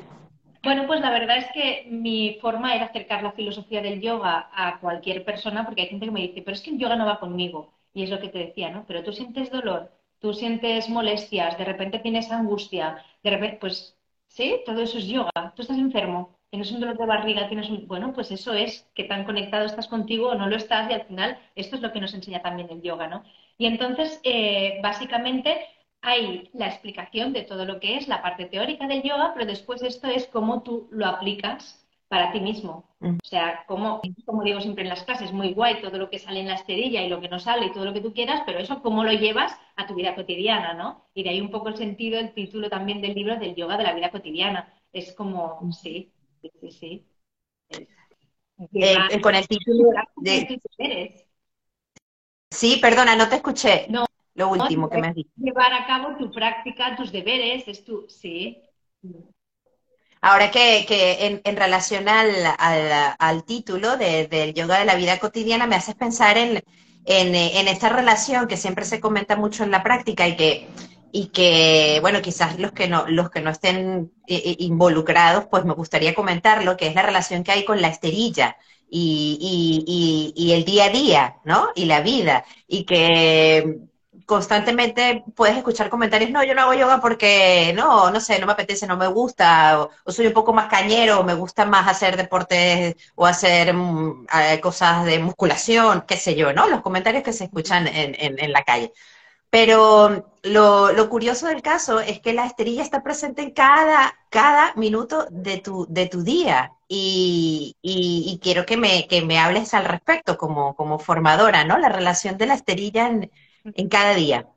Bueno, 0.64 0.86
pues 0.86 1.02
la 1.02 1.10
verdad 1.10 1.38
es 1.38 1.48
que 1.54 1.88
mi 1.90 2.38
forma 2.40 2.76
era 2.76 2.86
acercar 2.86 3.24
la 3.24 3.32
filosofía 3.32 3.82
del 3.82 4.00
yoga 4.00 4.50
a 4.54 4.80
cualquier 4.80 5.26
persona, 5.26 5.66
porque 5.66 5.82
hay 5.82 5.88
gente 5.88 6.06
que 6.06 6.12
me 6.12 6.22
dice, 6.22 6.42
pero 6.44 6.54
es 6.56 6.62
que 6.62 6.70
el 6.72 6.78
yoga 6.78 6.96
no 6.96 7.06
va 7.08 7.20
conmigo. 7.20 7.74
Y 7.94 8.04
es 8.04 8.10
lo 8.12 8.20
que 8.20 8.30
te 8.30 8.38
decía, 8.40 8.70
¿no? 8.70 8.86
Pero 8.88 9.04
tú 9.04 9.12
sientes 9.12 9.50
dolor, 9.52 9.92
tú 10.20 10.34
sientes 10.34 10.88
molestias, 10.88 11.58
de 11.58 11.66
repente 11.66 12.00
tienes 12.00 12.32
angustia, 12.32 13.04
de 13.24 13.30
repente, 13.32 13.58
pues 13.60 13.98
sí, 14.28 14.62
todo 14.66 14.82
eso 14.82 15.00
es 15.00 15.08
yoga. 15.08 15.32
Tú 15.56 15.64
estás 15.64 15.78
enfermo, 15.80 16.38
tienes 16.52 16.72
un 16.72 16.80
dolor 16.80 16.98
de 16.98 17.06
barriga, 17.08 17.48
tienes 17.48 17.70
un... 17.70 17.88
Bueno, 17.88 18.14
pues 18.14 18.30
eso 18.32 18.54
es 18.54 18.88
que 18.94 19.04
tan 19.06 19.26
conectado 19.26 19.66
estás 19.66 19.88
contigo 19.88 20.30
o 20.30 20.36
no 20.36 20.48
lo 20.48 20.56
estás 20.56 20.90
y 20.92 20.94
al 20.94 21.06
final 21.08 21.40
esto 21.56 21.76
es 21.76 21.82
lo 21.82 21.92
que 21.92 22.00
nos 22.02 22.14
enseña 22.14 22.42
también 22.44 22.70
el 22.70 22.82
yoga, 22.84 23.08
¿no? 23.08 23.24
Y 23.58 23.66
entonces, 23.66 24.20
eh, 24.24 24.80
básicamente, 24.84 25.58
hay 26.02 26.50
la 26.54 26.68
explicación 26.68 27.34
de 27.34 27.44
todo 27.44 27.66
lo 27.66 27.80
que 27.80 27.98
es 27.98 28.08
la 28.08 28.22
parte 28.22 28.46
teórica 28.46 28.88
del 28.88 29.04
yoga, 29.04 29.32
pero 29.34 29.46
después 29.46 29.82
esto 29.82 30.08
es 30.08 30.28
cómo 30.28 30.64
tú 30.64 30.88
lo 30.92 31.06
aplicas 31.06 31.78
para 32.08 32.32
ti 32.32 32.42
mismo. 32.42 32.90
O 33.00 33.26
sea, 33.26 33.64
como, 33.68 34.02
como 34.26 34.44
digo 34.44 34.60
siempre 34.60 34.84
en 34.84 34.90
las 34.90 35.04
clases, 35.04 35.32
muy 35.32 35.54
guay 35.54 35.82
todo 35.82 35.98
lo 35.98 36.10
que 36.10 36.20
sale 36.20 36.42
en 36.42 36.50
la 36.50 36.56
esterilla 36.56 37.02
y 37.02 37.10
lo 37.10 37.22
que 37.22 37.30
no 37.30 37.40
sale 37.40 37.68
y 37.68 37.72
todo 37.72 37.86
lo 37.86 37.94
que 37.94 38.02
tú 38.02 38.14
quieras, 38.14 38.44
pero 38.46 38.60
eso 38.60 38.82
cómo 38.82 39.04
lo 39.04 39.14
llevas 39.14 39.58
a 39.78 39.88
tu 39.88 39.96
vida 39.96 40.14
cotidiana, 40.14 40.74
¿no? 40.74 41.08
Y 41.14 41.24
de 41.24 41.30
ahí 41.30 41.42
un 41.42 41.52
poco 41.52 41.70
el 41.70 41.78
sentido, 41.78 42.20
el 42.20 42.34
título 42.34 42.70
también 42.70 43.02
del 43.02 43.16
libro 43.16 43.38
del 43.38 43.56
yoga 43.56 43.78
de 43.78 43.84
la 43.84 43.94
vida 43.94 44.12
cotidiana. 44.12 44.74
Es 44.92 45.14
como, 45.14 45.72
sí, 45.72 46.12
sí, 46.42 46.72
sí. 46.72 47.08
Eh, 48.74 49.22
con 49.22 49.34
el 49.34 49.48
título 49.48 49.92
de... 50.18 51.26
Sí, 52.50 52.78
perdona, 52.82 53.16
no 53.16 53.30
te 53.30 53.36
escuché. 53.36 53.88
No, 53.90 54.06
lo 54.42 54.50
último 54.50 54.90
que 54.90 54.98
me 54.98 55.08
has 55.08 55.16
dicho. 55.16 55.30
Llevar 55.38 55.74
a 55.74 55.86
cabo 55.86 56.16
tu 56.18 56.32
práctica, 56.32 56.96
tus 56.96 57.12
deberes, 57.12 57.68
es 57.68 57.84
tu, 57.84 58.06
sí. 58.10 58.62
Ahora 60.22 60.52
que, 60.52 60.86
que 60.88 61.42
en, 61.44 61.56
relación 61.56 62.06
al, 62.08 63.44
título 63.46 63.98
del 63.98 64.54
yoga 64.54 64.80
de 64.80 64.86
la 64.86 64.96
vida 64.96 65.18
cotidiana, 65.18 65.66
me 65.66 65.76
haces 65.76 65.96
pensar 65.96 66.38
en, 66.38 66.62
en, 67.06 67.68
esta 67.68 67.90
relación 67.90 68.48
que 68.48 68.58
siempre 68.58 68.86
se 68.86 69.00
comenta 69.00 69.36
mucho 69.36 69.64
en 69.64 69.72
la 69.72 69.82
práctica 69.82 70.28
y 70.28 70.36
que, 70.36 70.68
y 71.12 71.28
que 71.28 71.98
bueno, 72.02 72.22
quizás 72.22 72.60
los 72.60 72.72
que 72.72 72.88
no, 72.88 73.08
los 73.08 73.32
que 73.32 73.42
no 73.42 73.50
estén 73.50 74.12
eh, 74.28 74.42
eh, 74.46 74.56
involucrados, 74.60 75.46
pues 75.50 75.66
me 75.66 75.74
gustaría 75.74 76.14
comentarlo, 76.14 76.78
que 76.78 76.88
es 76.88 76.96
la 76.96 77.02
relación 77.02 77.44
que 77.44 77.52
hay 77.52 77.66
con 77.66 77.82
la 77.82 77.88
esterilla. 77.88 78.58
Y, 78.94 79.38
y, 79.88 80.34
y, 80.36 80.52
el 80.52 80.66
día 80.66 80.86
a 80.86 80.90
día, 80.90 81.38
¿no? 81.46 81.70
Y 81.76 81.86
la 81.86 82.02
vida. 82.02 82.44
Y 82.68 82.84
que 82.84 83.80
constantemente 84.26 85.24
puedes 85.36 85.58
escuchar 85.58 85.90
comentarios, 85.90 86.32
no, 86.32 86.44
yo 86.44 86.56
no 86.56 86.62
hago 86.62 86.74
yoga 86.74 87.02
porque, 87.02 87.74
no, 87.76 88.12
no 88.12 88.20
sé, 88.20 88.40
no 88.40 88.46
me 88.46 88.54
apetece, 88.54 88.88
no 88.88 88.98
me 88.98 89.08
gusta, 89.08 89.82
o, 89.82 90.12
soy 90.12 90.28
un 90.28 90.34
poco 90.34 90.54
más 90.54 90.68
cañero, 90.70 91.20
o 91.20 91.24
me 91.24 91.34
gusta 91.34 91.66
más 91.66 91.88
hacer 91.88 92.18
deportes 92.18 92.96
o 93.16 93.26
hacer 93.26 93.74
mm, 93.74 94.28
cosas 94.62 95.06
de 95.06 95.20
musculación, 95.20 96.06
qué 96.08 96.18
sé 96.18 96.36
yo, 96.36 96.54
¿no? 96.54 96.68
Los 96.68 96.82
comentarios 96.82 97.24
que 97.24 97.34
se 97.34 97.46
escuchan 97.46 97.88
en, 97.88 98.16
en, 98.18 98.52
la 98.52 98.64
calle. 98.64 98.94
Pero 99.50 100.34
lo, 100.44 100.92
lo, 100.94 101.10
curioso 101.10 101.48
del 101.48 101.62
caso 101.62 102.00
es 102.00 102.22
que 102.22 102.34
la 102.34 102.46
esterilla 102.46 102.84
está 102.84 103.04
presente 103.04 103.42
en 103.42 103.52
cada, 103.52 104.18
cada 104.30 104.74
minuto 104.76 105.28
de 105.30 105.58
tu, 105.60 105.86
de 105.90 106.08
tu 106.08 106.24
día. 106.24 106.74
Y, 106.88 107.76
y, 107.82 108.40
quiero 108.42 108.66
que 108.66 108.78
me, 108.78 109.08
que 109.08 109.22
me 109.22 109.40
hables 109.40 109.74
al 109.74 109.86
respecto 109.86 110.38
como, 110.38 110.76
como 110.76 111.00
formadora, 111.00 111.64
¿no? 111.66 111.78
La 111.78 111.90
relación 111.90 112.38
de 112.38 112.48
la 112.48 112.56
esterilla 112.56 113.08
en, 113.08 113.32
en 113.64 113.90
cada 113.90 114.16
día? 114.16 114.48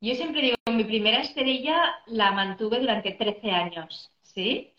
Yo 0.00 0.14
siempre 0.14 0.42
digo, 0.42 0.56
mi 0.70 0.84
primera 0.84 1.20
esterilla 1.20 1.94
la 2.06 2.32
mantuve 2.32 2.80
durante 2.80 3.12
13 3.12 3.50
años, 3.50 4.10
¿sí? 4.22 4.72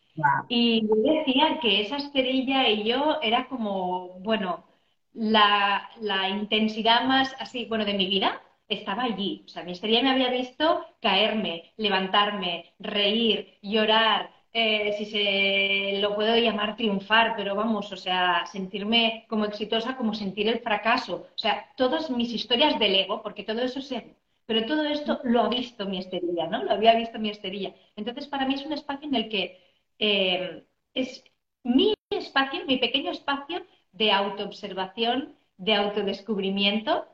Y 0.48 0.82
yo 0.88 0.96
decía 0.96 1.60
que 1.62 1.82
esa 1.82 1.98
esterilla 1.98 2.68
y 2.70 2.84
yo 2.84 3.20
era 3.22 3.48
como, 3.48 4.20
bueno, 4.20 4.66
la, 5.14 5.90
la, 6.02 6.30
intensidad 6.30 7.06
más 7.06 7.36
así, 7.40 7.66
bueno, 7.66 7.86
de 7.86 7.94
mi 7.94 8.08
vida 8.08 8.42
estaba 8.68 9.04
allí. 9.04 9.44
O 9.46 9.50
sea, 9.50 9.64
mi 9.64 9.72
esterilla 9.72 10.04
me 10.04 10.12
había 10.12 10.30
visto 10.30 10.86
caerme, 11.02 11.74
levantarme, 11.78 12.74
reír, 12.80 13.58
llorar, 13.62 14.32
eh, 14.54 14.94
si 14.98 15.06
se 15.06 16.00
lo 16.00 16.16
puedo 16.16 16.36
llamar 16.38 16.76
triunfar, 16.76 17.36
pero 17.36 17.56
vamos, 17.56 17.92
o 17.92 17.98
sea, 17.98 18.46
sentirme 18.46 19.26
como 19.28 19.46
exitosa, 19.46 19.98
como 19.98 20.14
sentir 20.14 20.48
el 20.48 20.60
fracaso. 20.60 21.28
O 21.36 21.38
sea, 21.38 21.72
todas 21.76 22.10
mis 22.12 22.32
historias 22.32 22.78
del 22.80 22.96
ego, 22.96 23.22
porque 23.24 23.44
todo 23.44 23.62
eso 23.62 23.82
se... 23.82 24.16
Pero 24.46 24.66
todo 24.66 24.84
esto 24.86 25.20
lo 25.24 25.42
ha 25.42 25.50
visto 25.50 25.86
mi 25.88 26.00
esterilla, 26.00 26.48
¿no? 26.48 26.64
Lo 26.64 26.72
había 26.74 26.96
visto 26.96 27.18
mi 27.20 27.30
esterilla. 27.30 27.74
Entonces, 27.96 28.28
para 28.28 28.46
mí 28.46 28.56
es 28.56 28.66
un 28.66 28.74
espacio 28.74 29.08
en 29.08 29.16
el 29.16 29.30
que 29.30 29.60
eh, 30.00 30.66
es 30.94 31.24
mi 31.64 31.94
espacio, 32.10 32.66
mi 32.66 32.78
pequeño 32.78 33.12
espacio 33.12 33.66
de 33.94 34.12
autoobservación, 34.12 35.36
de 35.58 35.76
autodescubrimiento 35.76 37.06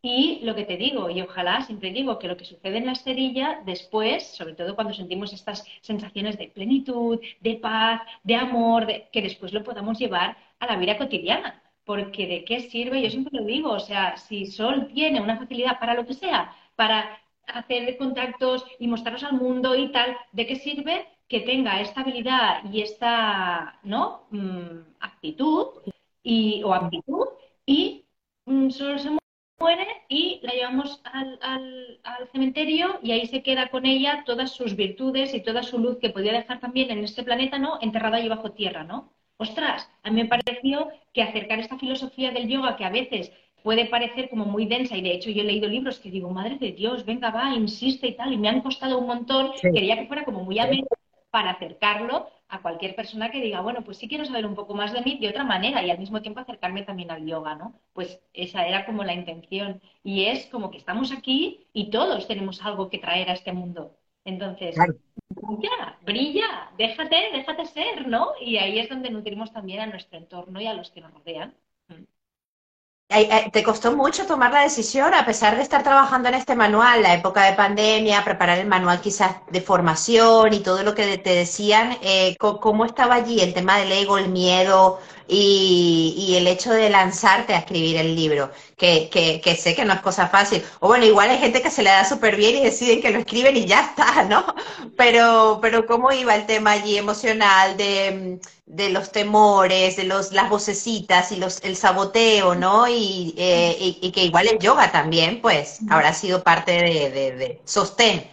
y 0.00 0.40
lo 0.44 0.54
que 0.54 0.64
te 0.64 0.76
digo, 0.76 1.10
y 1.10 1.20
ojalá 1.22 1.62
siempre 1.62 1.90
digo 1.92 2.18
que 2.18 2.28
lo 2.28 2.36
que 2.36 2.44
sucede 2.44 2.78
en 2.78 2.86
la 2.86 2.92
esterilla, 2.92 3.62
después, 3.66 4.28
sobre 4.36 4.54
todo 4.54 4.74
cuando 4.76 4.94
sentimos 4.94 5.32
estas 5.32 5.64
sensaciones 5.80 6.38
de 6.38 6.48
plenitud, 6.48 7.20
de 7.40 7.54
paz, 7.56 8.02
de 8.22 8.36
amor, 8.36 8.86
que 9.12 9.22
después 9.22 9.52
lo 9.52 9.64
podamos 9.64 9.98
llevar 9.98 10.36
a 10.60 10.66
la 10.66 10.76
vida 10.76 10.98
cotidiana. 10.98 11.62
Porque 11.84 12.26
de 12.26 12.44
qué 12.44 12.60
sirve, 12.60 13.02
yo 13.02 13.10
siempre 13.10 13.38
lo 13.40 13.44
digo, 13.46 13.70
o 13.72 13.80
sea, 13.80 14.16
si 14.18 14.46
Sol 14.46 14.90
tiene 14.94 15.20
una 15.20 15.38
facilidad 15.38 15.78
para 15.80 15.94
lo 15.94 16.06
que 16.06 16.14
sea, 16.14 16.54
para 16.76 17.18
hacer 17.46 17.96
contactos 17.98 18.64
y 18.78 18.86
mostrarlos 18.88 19.24
al 19.24 19.34
mundo 19.34 19.74
y 19.74 19.90
tal, 19.90 20.16
¿de 20.32 20.46
qué 20.46 20.56
sirve 20.56 21.06
que 21.28 21.40
tenga 21.40 21.80
esta 21.80 22.02
habilidad 22.02 22.62
y 22.72 22.82
esta 22.82 23.78
¿no? 23.82 24.26
Mm, 24.30 24.80
actitud 25.00 25.66
y, 26.22 26.62
o 26.62 26.74
aptitud 26.74 27.26
y 27.66 28.04
mm, 28.46 28.70
solo 28.70 28.98
se 28.98 29.18
muere 29.58 29.86
y 30.08 30.40
la 30.42 30.52
llevamos 30.52 31.00
al, 31.04 31.38
al, 31.42 32.28
cementerio 32.32 32.98
y 33.02 33.12
ahí 33.12 33.26
se 33.26 33.42
queda 33.42 33.68
con 33.68 33.86
ella 33.86 34.22
todas 34.24 34.52
sus 34.52 34.76
virtudes 34.76 35.34
y 35.34 35.40
toda 35.40 35.62
su 35.62 35.78
luz 35.78 35.98
que 35.98 36.10
podía 36.10 36.32
dejar 36.32 36.60
también 36.60 36.90
en 36.90 37.04
este 37.04 37.22
planeta, 37.22 37.58
¿no? 37.58 37.78
Enterrada 37.80 38.18
ahí 38.18 38.28
bajo 38.28 38.52
tierra, 38.52 38.84
¿no? 38.84 39.12
Ostras, 39.36 39.90
a 40.02 40.10
mí 40.10 40.22
me 40.22 40.28
pareció 40.28 40.88
que 41.12 41.22
acercar 41.22 41.58
esta 41.60 41.78
filosofía 41.78 42.30
del 42.30 42.48
yoga 42.48 42.76
que 42.76 42.84
a 42.84 42.90
veces 42.90 43.32
puede 43.62 43.86
parecer 43.86 44.30
como 44.30 44.44
muy 44.44 44.66
densa 44.66 44.96
y 44.96 45.02
de 45.02 45.12
hecho 45.12 45.30
yo 45.30 45.42
he 45.42 45.46
leído 45.46 45.68
libros 45.68 45.98
que 45.98 46.10
digo, 46.10 46.30
madre 46.30 46.56
de 46.58 46.72
Dios, 46.72 47.04
venga, 47.04 47.30
va, 47.30 47.54
insiste 47.54 48.08
y 48.08 48.14
tal, 48.14 48.32
y 48.32 48.36
me 48.36 48.48
han 48.48 48.62
costado 48.62 48.98
un 48.98 49.06
montón, 49.06 49.52
quería 49.60 49.96
que 49.98 50.06
fuera 50.06 50.24
como 50.24 50.44
muy 50.44 50.58
ameno 50.58 50.86
para 51.30 51.50
acercarlo 51.50 52.28
a 52.48 52.62
cualquier 52.62 52.94
persona 52.94 53.30
que 53.30 53.40
diga, 53.40 53.60
bueno, 53.60 53.82
pues 53.84 53.98
sí 53.98 54.08
quiero 54.08 54.24
saber 54.24 54.46
un 54.46 54.54
poco 54.54 54.74
más 54.74 54.92
de 54.92 55.02
mí 55.02 55.18
de 55.18 55.28
otra 55.28 55.44
manera 55.44 55.82
y 55.82 55.90
al 55.90 55.98
mismo 55.98 56.22
tiempo 56.22 56.40
acercarme 56.40 56.82
también 56.82 57.10
al 57.10 57.26
yoga, 57.26 57.54
¿no? 57.54 57.74
Pues 57.92 58.20
esa 58.32 58.66
era 58.66 58.86
como 58.86 59.04
la 59.04 59.14
intención. 59.14 59.80
Y 60.02 60.24
es 60.26 60.46
como 60.46 60.70
que 60.70 60.78
estamos 60.78 61.12
aquí 61.12 61.66
y 61.72 61.90
todos 61.90 62.26
tenemos 62.26 62.64
algo 62.64 62.88
que 62.90 62.98
traer 62.98 63.28
a 63.30 63.34
este 63.34 63.52
mundo. 63.52 63.96
Entonces, 64.24 64.76
brilla, 65.28 65.98
brilla, 66.02 66.70
déjate, 66.76 67.16
déjate 67.32 67.64
ser, 67.66 68.06
¿no? 68.08 68.32
Y 68.40 68.56
ahí 68.58 68.78
es 68.78 68.88
donde 68.88 69.10
nutrimos 69.10 69.52
también 69.52 69.80
a 69.80 69.86
nuestro 69.86 70.18
entorno 70.18 70.60
y 70.60 70.66
a 70.66 70.74
los 70.74 70.90
que 70.90 71.00
nos 71.00 71.12
rodean. 71.12 71.54
¿Te 73.08 73.62
costó 73.62 73.96
mucho 73.96 74.26
tomar 74.26 74.52
la 74.52 74.62
decisión, 74.62 75.14
a 75.14 75.24
pesar 75.24 75.56
de 75.56 75.62
estar 75.62 75.82
trabajando 75.82 76.28
en 76.28 76.34
este 76.34 76.54
manual, 76.54 77.02
la 77.02 77.14
época 77.14 77.44
de 77.44 77.54
pandemia, 77.54 78.22
preparar 78.22 78.58
el 78.58 78.66
manual 78.66 79.00
quizás 79.00 79.36
de 79.50 79.62
formación 79.62 80.52
y 80.52 80.60
todo 80.60 80.82
lo 80.82 80.94
que 80.94 81.16
te 81.16 81.30
decían? 81.30 81.96
Eh, 82.02 82.36
¿Cómo 82.38 82.84
estaba 82.84 83.14
allí 83.14 83.40
el 83.40 83.54
tema 83.54 83.78
del 83.78 83.92
ego, 83.92 84.18
el 84.18 84.28
miedo 84.28 85.00
y, 85.28 86.34
el 86.36 86.46
hecho 86.46 86.72
de 86.72 86.90
lanzarte 86.90 87.54
a 87.54 87.58
escribir 87.58 87.96
el 87.96 88.16
libro? 88.16 88.50
Que, 88.76 89.08
que, 89.10 89.56
sé 89.56 89.74
que 89.74 89.84
no 89.84 89.94
es 89.94 90.00
cosa 90.00 90.28
fácil. 90.28 90.62
O 90.80 90.88
bueno, 90.88 91.04
igual 91.04 91.30
hay 91.30 91.38
gente 91.38 91.62
que 91.62 91.70
se 91.70 91.82
le 91.82 91.90
da 91.90 92.04
súper 92.04 92.36
bien 92.36 92.56
y 92.56 92.64
deciden 92.64 93.00
que 93.00 93.10
lo 93.10 93.18
escriben 93.18 93.56
y 93.56 93.66
ya 93.66 93.80
está, 93.80 94.22
¿no? 94.28 94.44
Pero, 94.96 95.58
pero 95.60 95.86
¿cómo 95.86 96.12
iba 96.12 96.34
el 96.34 96.46
tema 96.46 96.72
allí 96.72 96.96
emocional 96.96 97.76
de 97.76 98.40
de 98.68 98.90
los 98.90 99.10
temores, 99.12 99.96
de 99.96 100.04
los, 100.04 100.32
las 100.32 100.50
vocecitas 100.50 101.32
y 101.32 101.36
los, 101.36 101.62
el 101.64 101.74
saboteo, 101.74 102.54
¿no? 102.54 102.86
Y, 102.86 103.34
eh, 103.38 103.76
y, 103.80 104.12
que 104.12 104.24
igual 104.24 104.46
el 104.46 104.58
yoga 104.58 104.92
también, 104.92 105.40
pues, 105.40 105.80
habrá 105.88 106.12
sido 106.12 106.44
parte 106.44 106.72
de, 106.72 107.10
de, 107.10 107.60
sostén 107.64 108.24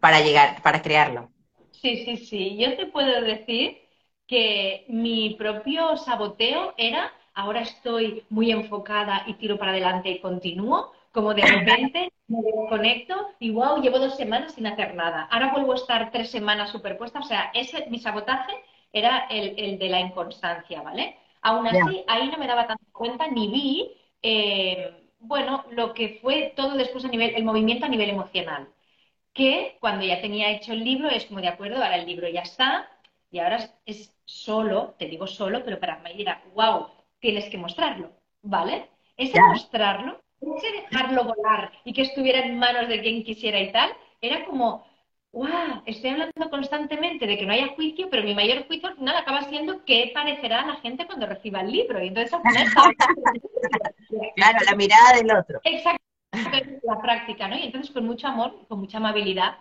para 0.00 0.20
llegar, 0.20 0.60
para 0.62 0.82
crearlo. 0.82 1.30
Sí, 1.70 2.04
sí, 2.04 2.16
sí. 2.16 2.56
Yo 2.58 2.76
te 2.76 2.86
puedo 2.86 3.22
decir 3.22 3.78
que 4.26 4.84
mi 4.88 5.34
propio 5.38 5.96
saboteo 5.96 6.74
era, 6.76 7.12
ahora 7.34 7.60
estoy 7.60 8.24
muy 8.28 8.50
enfocada 8.50 9.24
y 9.26 9.34
tiro 9.34 9.58
para 9.58 9.72
adelante 9.72 10.10
y 10.10 10.20
continúo, 10.20 10.92
como 11.12 11.32
de 11.34 11.42
repente 11.46 12.12
me 12.28 12.42
desconecto 12.42 13.28
y 13.38 13.50
wow, 13.50 13.80
llevo 13.80 13.98
dos 13.98 14.16
semanas 14.16 14.54
sin 14.54 14.66
hacer 14.66 14.94
nada. 14.94 15.28
Ahora 15.30 15.52
vuelvo 15.52 15.72
a 15.72 15.76
estar 15.76 16.10
tres 16.10 16.30
semanas 16.30 16.70
superpuesta, 16.70 17.20
o 17.20 17.24
sea, 17.24 17.50
ese, 17.54 17.86
mi 17.88 17.98
sabotaje 17.98 18.52
era 18.92 19.26
el, 19.30 19.78
de 19.78 19.88
la 19.88 20.00
inconstancia, 20.00 20.82
¿vale? 20.82 21.16
Aún 21.42 21.66
así, 21.66 22.02
ahí 22.08 22.28
no 22.28 22.38
me 22.38 22.46
daba 22.46 22.66
tanta 22.66 22.84
cuenta 22.92 23.28
ni 23.28 23.48
vi, 23.48 23.92
eh, 24.22 25.10
bueno, 25.20 25.64
lo 25.70 25.94
que 25.94 26.18
fue 26.20 26.52
todo 26.56 26.76
después 26.76 27.04
a 27.04 27.08
nivel, 27.08 27.34
el 27.36 27.44
movimiento 27.44 27.86
a 27.86 27.88
nivel 27.88 28.10
emocional. 28.10 28.68
Que 29.32 29.76
cuando 29.80 30.04
ya 30.04 30.20
tenía 30.22 30.50
hecho 30.50 30.72
el 30.72 30.82
libro 30.82 31.08
es 31.08 31.26
como 31.26 31.40
de 31.40 31.48
acuerdo, 31.48 31.76
ahora 31.76 31.96
el 31.96 32.06
libro 32.06 32.28
ya 32.28 32.40
está 32.40 32.88
y 33.30 33.38
ahora 33.38 33.58
es, 33.84 34.14
solo, 34.24 34.94
te 34.98 35.06
digo 35.06 35.26
solo, 35.26 35.64
pero 35.64 35.78
para 35.78 35.98
mí 36.00 36.10
era, 36.18 36.42
wow, 36.54 36.88
tienes 37.18 37.48
que 37.48 37.58
mostrarlo, 37.58 38.10
¿vale? 38.42 38.90
Ese 39.16 39.40
mostrarlo, 39.40 40.20
ese 40.40 40.72
dejarlo 40.72 41.24
volar 41.24 41.72
y 41.84 41.92
que 41.92 42.02
estuviera 42.02 42.40
en 42.40 42.58
manos 42.58 42.88
de 42.88 43.00
quien 43.00 43.24
quisiera 43.24 43.60
y 43.60 43.72
tal, 43.72 43.92
era 44.20 44.44
como, 44.44 44.84
wow, 45.32 45.82
estoy 45.84 46.10
hablando 46.10 46.50
constantemente 46.50 47.26
de 47.26 47.38
que 47.38 47.46
no 47.46 47.52
haya 47.52 47.68
juicio, 47.74 48.08
pero 48.10 48.22
mi 48.22 48.34
mayor 48.34 48.66
juicio 48.66 48.88
al 48.88 48.96
final 48.96 49.16
acaba 49.16 49.42
siendo 49.42 49.84
qué 49.84 50.10
parecerá 50.14 50.62
a 50.62 50.66
la 50.66 50.76
gente 50.76 51.06
cuando 51.06 51.26
reciba 51.26 51.60
el 51.60 51.70
libro. 51.70 52.02
Y 52.02 52.08
entonces 52.08 52.32
al 52.32 52.42
final... 52.42 52.66
claro, 54.36 54.58
la 54.64 54.76
mirada 54.76 55.12
del 55.16 55.30
otro. 55.30 55.60
Exacto, 55.64 56.02
la 56.82 57.00
práctica, 57.00 57.48
¿no? 57.48 57.56
Y 57.56 57.64
entonces 57.64 57.92
con 57.92 58.06
mucho 58.06 58.28
amor, 58.28 58.66
con 58.68 58.80
mucha 58.80 58.96
amabilidad, 58.98 59.56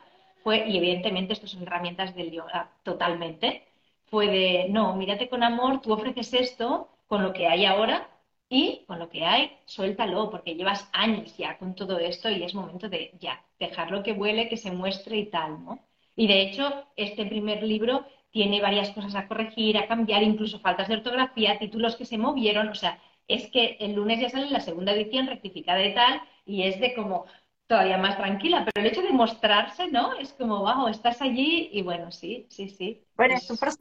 fue, 0.46 0.70
y 0.70 0.78
evidentemente 0.78 1.34
estas 1.34 1.50
son 1.52 1.64
herramientas 1.64 2.14
del 2.16 2.30
yoga 2.30 2.70
totalmente, 2.84 3.64
fue 4.06 4.28
de, 4.28 4.68
no, 4.70 4.96
mírate 4.96 5.28
con 5.28 5.42
amor, 5.42 5.82
tú 5.82 5.92
ofreces 5.92 6.34
esto 6.36 6.90
con 7.08 7.24
lo 7.24 7.34
que 7.34 7.48
hay 7.48 7.66
ahora 7.66 8.08
y 8.48 8.86
con 8.86 9.00
lo 9.00 9.10
que 9.10 9.26
hay, 9.26 9.58
suéltalo, 9.66 10.30
porque 10.30 10.54
llevas 10.54 10.88
años 10.94 11.36
ya 11.36 11.58
con 11.58 11.74
todo 11.74 11.98
esto 11.98 12.30
y 12.30 12.44
es 12.44 12.54
momento 12.54 12.90
de 12.90 13.12
ya, 13.20 13.44
dejarlo 13.60 14.04
que 14.04 14.14
vuele, 14.14 14.48
que 14.48 14.58
se 14.58 14.70
muestre 14.72 15.18
y 15.18 15.26
tal, 15.32 15.66
¿no? 15.66 15.80
Y 16.16 16.28
de 16.28 16.44
hecho, 16.44 16.86
este 16.96 17.26
primer 17.26 17.64
libro 17.64 18.06
tiene 18.30 18.62
varias 18.62 18.92
cosas 18.92 19.16
a 19.16 19.28
corregir, 19.28 19.80
a 19.80 19.88
cambiar, 19.88 20.22
incluso 20.22 20.60
faltas 20.60 20.88
de 20.90 20.96
ortografía, 20.98 21.58
títulos 21.58 21.96
que 21.96 22.06
se 22.06 22.20
movieron, 22.20 22.70
o 22.70 22.76
sea, 22.76 23.00
es 23.28 23.50
que 23.50 23.78
el 23.80 23.94
lunes 23.94 24.20
ya 24.20 24.30
sale 24.30 24.52
la 24.52 24.60
segunda 24.60 24.92
edición 24.94 25.26
rectificada 25.26 25.84
y 25.84 25.96
tal, 25.96 26.22
y 26.46 26.64
es 26.64 26.80
de 26.80 26.94
como 26.94 27.26
todavía 27.68 27.98
más 27.98 28.18
tranquila, 28.18 28.66
pero 28.66 28.86
el 28.86 28.92
hecho 28.92 29.02
de 29.02 29.12
mostrarse, 29.12 29.88
¿no? 29.88 30.14
Es 30.14 30.34
como, 30.34 30.60
wow, 30.60 30.88
estás 30.88 31.22
allí 31.22 31.70
y 31.72 31.82
bueno, 31.82 32.12
sí, 32.12 32.48
sí, 32.50 32.70
sí. 32.70 33.04
Bueno, 33.16 33.36
es 33.36 33.50
un 33.50 33.58
proceso 33.58 33.80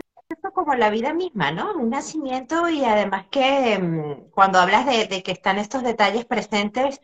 como 0.55 0.75
la 0.75 0.91
vida 0.91 1.13
misma, 1.13 1.51
¿no? 1.51 1.75
Un 1.75 1.91
nacimiento 1.91 2.69
y 2.69 2.85
además 2.85 3.27
que 3.31 3.79
mm, 3.79 4.31
cuando 4.31 4.59
hablas 4.59 4.87
de, 4.87 5.23
que 5.23 5.33
están 5.33 5.59
estos 5.59 5.83
detalles 5.83 6.25
presentes, 6.25 7.01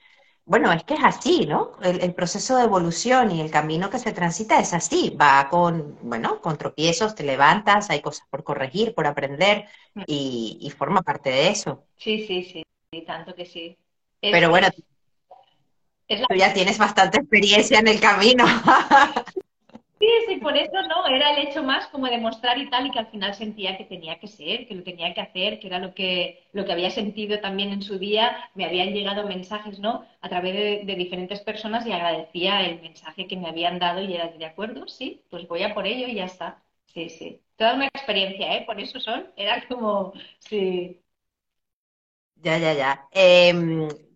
bueno, 0.47 0.73
es 0.73 0.83
que 0.85 0.95
es 0.95 1.05
así, 1.05 1.47
¿no? 1.47 1.73
El, 1.83 2.15
proceso 2.15 2.57
de 2.57 2.65
evolución 2.65 3.31
y 3.31 3.41
el 3.41 3.51
camino 3.51 3.89
que 3.89 3.99
se 3.99 4.13
transita 4.13 4.59
es 4.59 4.73
así, 4.73 5.11
va 5.11 5.49
con, 5.49 5.99
bueno, 6.03 6.41
con 6.41 6.59
tropiezos, 6.59 7.15
te 7.15 7.23
levantas, 7.23 7.91
hay 7.91 8.01
cosas 8.01 8.27
por 8.31 8.43
corregir, 8.43 8.95
por 8.95 9.07
aprender 9.07 9.67
mm. 9.95 10.03
y, 10.07 10.73
forma 10.77 11.03
parte 11.03 11.31
de 11.31 11.49
eso. 11.49 11.85
Sí, 11.97 12.27
sí, 12.27 12.43
sí, 12.43 12.65
tanto 13.07 13.35
que 13.35 13.45
sí. 13.45 13.79
Pero 14.21 14.51
bueno, 14.51 14.69
tú 16.17 16.35
ya 16.37 16.53
tienes 16.53 16.79
bastante 16.79 17.19
experiencia 17.19 17.79
en 17.79 17.89
el 17.89 18.01
camino. 18.01 18.45
Sí, 20.01 20.09
sí, 20.27 20.37
por 20.37 20.57
eso 20.57 20.73
no, 20.89 21.07
era 21.07 21.33
el 21.37 21.47
hecho 21.47 21.63
más 21.63 21.87
como 21.89 22.07
de 22.07 22.17
mostrar 22.17 22.57
y 22.57 22.71
tal, 22.71 22.87
y 22.87 22.91
que 22.91 22.99
al 23.01 23.09
final 23.11 23.35
sentía 23.35 23.77
que 23.77 23.85
tenía 23.85 24.19
que 24.19 24.29
ser, 24.29 24.67
que 24.67 24.75
lo 24.75 24.83
tenía 24.83 25.13
que 25.13 25.21
hacer, 25.21 25.61
que 25.61 25.67
era 25.67 25.79
lo 25.79 25.95
que, 25.95 26.49
lo 26.53 26.65
que 26.65 26.73
había 26.73 26.91
sentido 26.91 27.39
también 27.41 27.71
en 27.71 27.83
su 27.83 27.99
día. 27.99 28.51
Me 28.55 28.65
habían 28.65 28.95
llegado 28.95 29.27
mensajes, 29.29 29.79
¿no? 29.79 30.07
A 30.23 30.29
través 30.31 30.55
de, 30.87 30.95
diferentes 30.97 31.41
personas 31.41 31.87
y 31.87 31.93
agradecía 31.93 32.63
el 32.63 32.81
mensaje 32.81 33.27
que 33.29 33.37
me 33.37 33.49
habían 33.51 33.79
dado 33.79 34.01
y 34.01 34.15
era 34.15 34.29
de 34.29 34.47
acuerdo, 34.47 34.89
sí, 34.89 35.23
pues 35.29 35.47
voy 35.47 35.63
a 35.65 35.75
por 35.75 35.87
ello 35.87 36.07
y 36.09 36.15
ya 36.15 36.25
está. 36.25 36.63
Sí, 36.87 37.11
sí. 37.11 37.43
Toda 37.57 37.75
una 37.75 37.87
experiencia, 37.87 38.57
¿eh? 38.57 38.65
Por 38.65 38.81
eso 38.81 39.01
son, 39.01 39.31
era 39.37 39.67
como, 39.69 40.15
sí. 40.39 40.99
Ya, 42.37 42.57
ya, 42.59 42.73
ya. 42.73 43.09
Eh, 43.13 43.53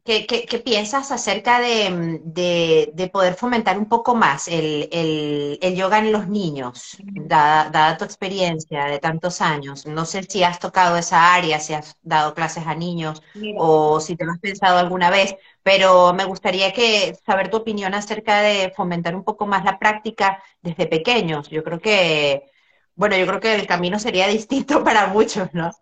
¿Qué, 0.05 0.63
piensas 0.63 1.11
acerca 1.13 1.61
de, 1.61 3.11
poder 3.11 3.35
fomentar 3.37 3.79
un 3.79 3.87
poco 3.89 4.15
más 4.15 4.49
el, 4.49 5.59
yoga 5.75 5.99
en 5.99 6.13
los 6.13 6.29
niños, 6.29 6.99
dada, 7.01 7.97
tu 7.97 8.05
experiencia 8.05 8.85
de 8.85 8.99
tantos 8.99 9.41
años? 9.41 9.87
No 9.87 10.05
sé 10.05 10.23
si 10.25 10.45
has 10.45 10.59
tocado 10.59 10.99
esa 10.99 11.35
área, 11.35 11.59
si 11.59 11.73
has 11.73 11.97
dado 12.03 12.35
clases 12.35 12.67
a 12.67 12.75
niños 12.75 13.23
o 13.57 13.99
si 13.99 14.15
te 14.15 14.27
lo 14.27 14.33
has 14.33 14.41
pensado 14.41 14.77
alguna 14.79 15.09
vez, 15.09 15.37
pero 15.63 16.13
me 16.13 16.27
gustaría 16.27 16.75
que 16.75 17.17
saber 17.25 17.51
tu 17.51 17.57
opinión 17.57 17.95
acerca 17.95 18.43
de 18.43 18.75
fomentar 18.77 19.17
un 19.17 19.25
poco 19.25 19.47
más 19.47 19.65
la 19.65 19.79
práctica 19.79 20.43
desde 20.61 20.87
pequeños. 20.87 21.49
Yo 21.49 21.65
creo 21.65 21.81
que, 21.81 22.51
bueno, 22.95 23.17
yo 23.17 23.27
creo 23.27 23.41
que 23.41 23.55
el 23.55 23.67
camino 23.67 23.99
sería 23.99 24.29
distinto 24.39 24.85
para 24.85 25.07
muchos, 25.07 25.55
¿no? 25.55 25.73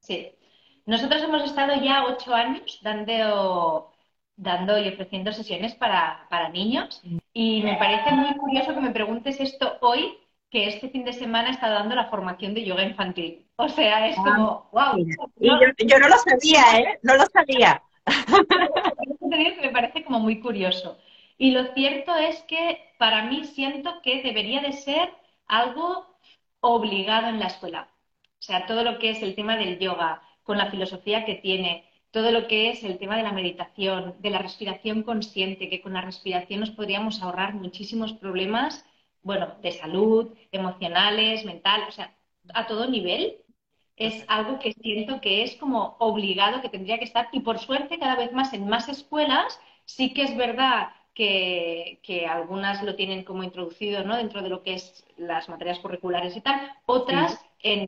Sí, 0.00 0.34
nosotros 0.90 1.22
hemos 1.22 1.44
estado 1.44 1.80
ya 1.80 2.04
ocho 2.04 2.34
años 2.34 2.80
dando, 2.82 3.92
dando 4.34 4.76
y 4.76 4.88
ofreciendo 4.88 5.32
sesiones 5.32 5.72
para, 5.76 6.26
niños 6.52 7.00
y 7.32 7.62
me 7.62 7.76
parece 7.76 8.10
muy 8.10 8.34
curioso 8.34 8.74
que 8.74 8.80
me 8.80 8.90
preguntes 8.90 9.38
esto 9.38 9.78
hoy, 9.82 10.18
que 10.50 10.66
este 10.66 10.88
fin 10.88 11.04
de 11.04 11.12
semana 11.12 11.50
está 11.50 11.68
dando 11.68 11.94
la 11.94 12.06
formación 12.06 12.54
de 12.54 12.64
yoga 12.64 12.82
infantil. 12.82 13.46
O 13.54 13.68
sea, 13.68 14.08
es 14.08 14.16
como, 14.16 14.68
wow. 14.72 14.98
Y 15.38 15.86
yo, 15.86 15.98
no 16.00 16.08
lo 16.08 16.18
sabía, 16.18 16.80
¿eh? 16.80 16.98
No 17.02 17.14
lo 17.14 17.24
sabía. 17.26 17.80
me 19.62 19.70
parece 19.70 20.02
como 20.02 20.18
muy 20.18 20.40
curioso. 20.40 20.98
Y 21.38 21.52
lo 21.52 21.72
cierto 21.72 22.16
es 22.16 22.42
que 22.48 22.94
para 22.98 23.26
mí 23.26 23.44
siento 23.44 24.02
que 24.02 24.22
debería 24.22 24.60
de 24.60 24.72
ser 24.72 25.14
algo 25.46 26.16
obligado 26.58 27.28
en 27.28 27.38
la 27.38 27.46
escuela. 27.46 27.88
O 28.40 28.42
sea, 28.42 28.66
todo 28.66 28.82
lo 28.82 28.98
que 28.98 29.10
es 29.10 29.22
el 29.22 29.36
tema 29.36 29.56
del 29.56 29.78
yoga, 29.78 30.22
con 30.50 30.58
la 30.58 30.68
filosofía 30.68 31.24
que 31.24 31.36
tiene, 31.36 31.84
todo 32.10 32.32
lo 32.32 32.48
que 32.48 32.70
es 32.70 32.82
el 32.82 32.98
tema 32.98 33.16
de 33.16 33.22
la 33.22 33.30
meditación, 33.30 34.16
de 34.18 34.30
la 34.30 34.38
respiración 34.38 35.04
consciente, 35.04 35.68
que 35.68 35.80
con 35.80 35.92
la 35.92 36.00
respiración 36.00 36.58
nos 36.58 36.72
podríamos 36.72 37.22
ahorrar 37.22 37.54
muchísimos 37.54 38.14
problemas, 38.14 38.84
bueno, 39.22 39.54
de 39.62 39.70
salud, 39.70 40.34
emocionales, 40.50 41.44
mental, 41.44 41.82
o 41.88 41.92
sea, 41.92 42.16
a 42.52 42.66
todo 42.66 42.88
nivel. 42.88 43.36
Es 43.94 44.24
algo 44.26 44.58
que 44.58 44.72
siento 44.72 45.20
que 45.20 45.44
es 45.44 45.54
como 45.54 45.94
obligado, 46.00 46.60
que 46.62 46.68
tendría 46.68 46.98
que 46.98 47.04
estar, 47.04 47.28
y 47.30 47.38
por 47.38 47.60
suerte 47.60 48.00
cada 48.00 48.16
vez 48.16 48.32
más 48.32 48.52
en 48.52 48.68
más 48.68 48.88
escuelas, 48.88 49.56
sí 49.84 50.12
que 50.12 50.22
es 50.24 50.36
verdad 50.36 50.88
que, 51.14 52.26
algunas 52.28 52.82
lo 52.82 52.96
tienen 52.96 53.22
como 53.22 53.44
introducido 53.44 54.02
¿no? 54.02 54.16
dentro 54.16 54.42
de 54.42 54.48
lo 54.48 54.64
que 54.64 54.74
es 54.74 55.04
las 55.16 55.48
materias 55.48 55.78
curriculares 55.78 56.36
y 56.36 56.40
tal, 56.40 56.72
otras 56.86 57.40
en, 57.62 57.86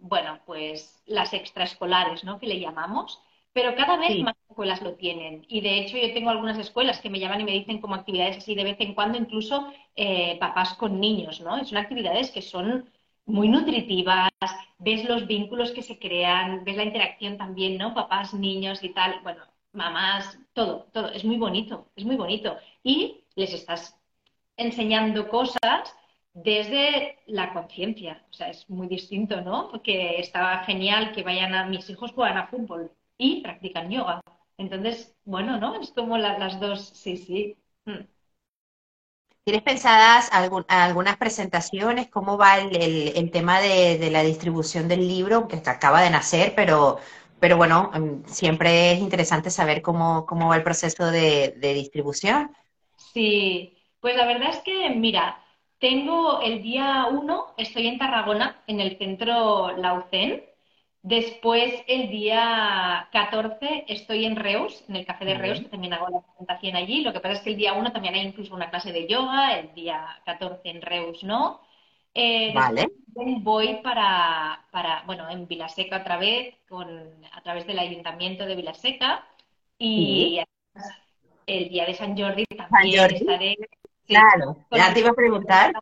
bueno, 0.00 0.40
pues 0.46 1.02
las 1.06 1.32
extraescolares, 1.32 2.24
¿no? 2.24 2.38
Que 2.38 2.46
le 2.46 2.60
llamamos, 2.60 3.20
pero 3.52 3.74
cada 3.74 3.96
vez 3.96 4.18
más 4.22 4.34
escuelas 4.48 4.82
lo 4.82 4.94
tienen. 4.94 5.44
Y 5.48 5.60
de 5.60 5.78
hecho 5.78 5.98
yo 5.98 6.12
tengo 6.14 6.30
algunas 6.30 6.58
escuelas 6.58 7.00
que 7.00 7.10
me 7.10 7.18
llaman 7.20 7.40
y 7.40 7.44
me 7.44 7.52
dicen 7.52 7.80
como 7.80 7.94
actividades 7.94 8.38
así 8.38 8.54
de 8.54 8.64
vez 8.64 8.76
en 8.80 8.94
cuando, 8.94 9.18
incluso 9.18 9.72
eh, 9.96 10.36
papás 10.38 10.74
con 10.74 11.00
niños, 11.00 11.40
¿no? 11.40 11.64
Son 11.64 11.78
actividades 11.78 12.30
que 12.30 12.42
son 12.42 12.88
muy 13.26 13.48
nutritivas, 13.48 14.30
ves 14.78 15.04
los 15.08 15.26
vínculos 15.26 15.72
que 15.72 15.82
se 15.82 15.98
crean, 15.98 16.64
ves 16.64 16.76
la 16.76 16.84
interacción 16.84 17.36
también, 17.38 17.78
¿no? 17.78 17.94
Papás, 17.94 18.34
niños 18.34 18.82
y 18.82 18.90
tal, 18.90 19.20
bueno, 19.22 19.42
mamás, 19.72 20.38
todo, 20.52 20.88
todo, 20.92 21.10
es 21.10 21.24
muy 21.24 21.36
bonito, 21.36 21.90
es 21.96 22.04
muy 22.04 22.16
bonito. 22.16 22.56
Y 22.82 23.24
les 23.36 23.52
estás 23.52 23.96
enseñando 24.56 25.28
cosas 25.28 25.94
desde 26.32 27.18
la 27.26 27.52
conciencia. 27.52 28.24
O 28.30 28.32
sea, 28.32 28.48
es 28.50 28.68
muy 28.70 28.88
distinto, 28.88 29.40
¿no? 29.40 29.68
Porque 29.70 30.20
estaba 30.20 30.64
genial 30.64 31.12
que 31.12 31.22
vayan 31.22 31.54
a 31.54 31.66
mis 31.66 31.88
hijos 31.90 32.12
juegan 32.12 32.38
a 32.38 32.46
fútbol 32.48 32.90
y 33.18 33.42
practican 33.42 33.90
yoga. 33.90 34.20
Entonces, 34.56 35.14
bueno, 35.24 35.58
¿no? 35.58 35.80
Es 35.80 35.90
como 35.92 36.18
las 36.18 36.60
dos, 36.60 36.88
sí, 36.94 37.16
sí. 37.16 37.56
Mm. 37.84 38.04
¿Tienes 39.44 39.62
pensadas 39.62 40.30
algunas 40.32 41.16
presentaciones? 41.16 42.08
¿Cómo 42.08 42.36
va 42.36 42.58
el, 42.58 43.30
tema 43.32 43.60
de, 43.60 44.10
la 44.10 44.22
distribución 44.22 44.86
del 44.86 45.08
libro, 45.08 45.48
que 45.48 45.56
acaba 45.56 46.02
de 46.02 46.10
nacer, 46.10 46.52
pero, 46.54 46.98
pero 47.40 47.56
bueno, 47.56 47.90
mm, 47.92 48.26
siempre 48.26 48.92
es 48.92 49.00
interesante 49.00 49.50
saber 49.50 49.82
cómo, 49.82 50.26
cómo 50.26 50.48
va 50.48 50.56
el 50.56 50.62
proceso 50.62 51.10
de, 51.10 51.54
de 51.56 51.74
distribución? 51.74 52.54
Sí, 52.96 53.78
pues 53.98 54.14
la 54.14 54.26
verdad 54.26 54.50
es 54.50 54.58
que, 54.58 54.90
mira, 54.90 55.39
tengo 55.80 56.40
el 56.42 56.62
día 56.62 57.06
1, 57.10 57.54
estoy 57.56 57.88
en 57.88 57.98
Tarragona, 57.98 58.62
en 58.66 58.80
el 58.80 58.98
centro 58.98 59.76
Laucen. 59.78 60.44
Después, 61.02 61.72
el 61.86 62.10
día 62.10 63.08
14, 63.10 63.86
estoy 63.88 64.26
en 64.26 64.36
Reus, 64.36 64.84
en 64.88 64.96
el 64.96 65.06
café 65.06 65.24
de 65.24 65.34
Reus, 65.34 65.60
que 65.60 65.70
también 65.70 65.94
hago 65.94 66.10
la 66.10 66.20
presentación 66.20 66.76
allí. 66.76 67.00
Lo 67.00 67.14
que 67.14 67.20
pasa 67.20 67.36
es 67.36 67.40
que 67.40 67.50
el 67.50 67.56
día 67.56 67.72
1 67.72 67.92
también 67.92 68.14
hay 68.14 68.26
incluso 68.26 68.54
una 68.54 68.68
clase 68.68 68.92
de 68.92 69.08
yoga, 69.08 69.58
el 69.58 69.72
día 69.72 70.20
14 70.26 70.60
en 70.68 70.82
Reus 70.82 71.24
no. 71.24 71.62
Eh, 72.12 72.52
vale. 72.54 72.86
Voy 73.14 73.80
para, 73.82 74.66
para, 74.70 75.02
bueno, 75.06 75.30
en 75.30 75.48
Vilaseca 75.48 75.98
otra 75.98 76.18
vez, 76.18 76.56
con, 76.68 76.86
a 77.32 77.40
través 77.40 77.66
del 77.66 77.78
ayuntamiento 77.78 78.44
de 78.44 78.56
Vilaseca. 78.56 79.26
Y 79.78 80.40
el 81.46 81.68
día 81.70 81.86
de 81.86 81.94
San 81.94 82.18
Jordi 82.18 82.44
también 82.44 83.14
estaré 83.14 83.56
Claro, 84.10 84.56
ya 84.72 84.92
te 84.92 85.00
iba 85.00 85.10
a 85.10 85.14
preguntar. 85.14 85.72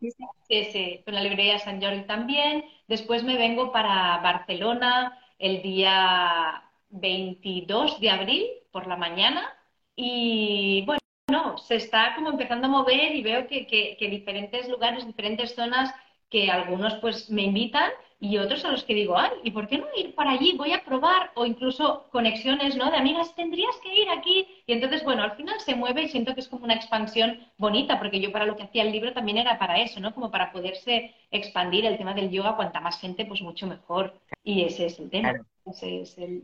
Sí, 0.47 0.65
sí, 0.71 1.01
con 1.03 1.15
la 1.15 1.21
librería 1.21 1.59
San 1.59 1.81
Jordi 1.81 2.03
también. 2.05 2.63
Después 2.87 3.23
me 3.23 3.37
vengo 3.37 3.71
para 3.71 4.17
Barcelona 4.19 5.17
el 5.37 5.61
día 5.61 6.63
22 6.89 7.99
de 7.99 8.09
abril 8.09 8.45
por 8.71 8.87
la 8.87 8.95
mañana 8.95 9.51
y 9.95 10.83
bueno, 10.85 11.57
se 11.57 11.75
está 11.75 12.13
como 12.15 12.29
empezando 12.29 12.67
a 12.67 12.69
mover 12.69 13.15
y 13.15 13.23
veo 13.23 13.47
que, 13.47 13.67
que 13.67 14.09
diferentes 14.09 14.69
lugares, 14.69 15.05
diferentes 15.05 15.55
zonas 15.55 15.93
que 16.29 16.49
algunos 16.51 16.95
pues 16.95 17.29
me 17.29 17.43
invitan 17.43 17.91
y 18.21 18.37
otros 18.37 18.65
a 18.65 18.71
los 18.71 18.83
que 18.83 18.93
digo, 18.93 19.17
ay, 19.17 19.31
¿y 19.43 19.51
por 19.51 19.69
qué 19.69 19.77
no 19.77 19.87
ir 19.95 20.13
para 20.13 20.31
allí? 20.31 20.53
Voy 20.57 20.73
a 20.73 20.83
probar, 20.83 21.31
o 21.35 21.45
incluso 21.45 22.05
conexiones, 22.11 22.75
¿no? 22.75 22.91
De 22.91 22.97
amigas, 22.97 23.33
tendrías 23.33 23.75
que 23.81 23.93
ir 23.93 24.09
aquí. 24.09 24.45
Y 24.67 24.73
entonces, 24.73 25.05
bueno, 25.05 25.23
al 25.23 25.37
final 25.37 25.57
se 25.61 25.73
mueve 25.73 26.03
y 26.03 26.09
siento 26.09 26.33
que 26.33 26.41
es 26.41 26.49
como 26.49 26.65
una 26.65 26.73
expansión 26.73 27.39
bonita, 27.57 27.97
porque 27.97 28.19
yo 28.19 28.33
para 28.33 28.45
lo 28.45 28.57
que 28.57 28.63
hacía 28.63 28.83
el 28.83 28.91
libro 28.91 29.13
también 29.13 29.37
era 29.37 29.57
para 29.57 29.79
eso, 29.79 30.01
¿no? 30.01 30.13
Como 30.13 30.31
para 30.31 30.51
poderse 30.51 31.15
expandir 31.31 31.85
el 31.85 31.97
tema 31.97 32.13
del 32.13 32.29
yoga, 32.29 32.57
cuanta 32.57 32.81
más 32.81 32.99
gente, 32.99 33.25
pues 33.25 33.41
mucho 33.41 33.67
mejor. 33.67 34.19
Y 34.43 34.63
ese 34.63 34.87
es 34.87 34.99
el 34.99 35.09
tema. 35.09 35.35
Ese 35.65 36.01
es 36.01 36.17
el... 36.17 36.43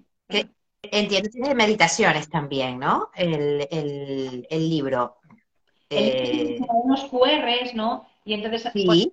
entiendo 0.81 1.29
que 1.29 1.49
de 1.49 1.55
meditaciones 1.55 2.29
también, 2.29 2.79
¿no? 2.79 3.09
El, 3.13 3.67
el, 4.49 4.69
libro. 4.69 5.17
El, 5.89 6.07
eh... 6.07 6.59
unos 6.69 7.03
QRs, 7.03 7.73
¿no? 7.73 8.07
Y 8.23 8.33
entonces, 8.33 8.63
sí 8.71 8.85
pues 8.85 9.07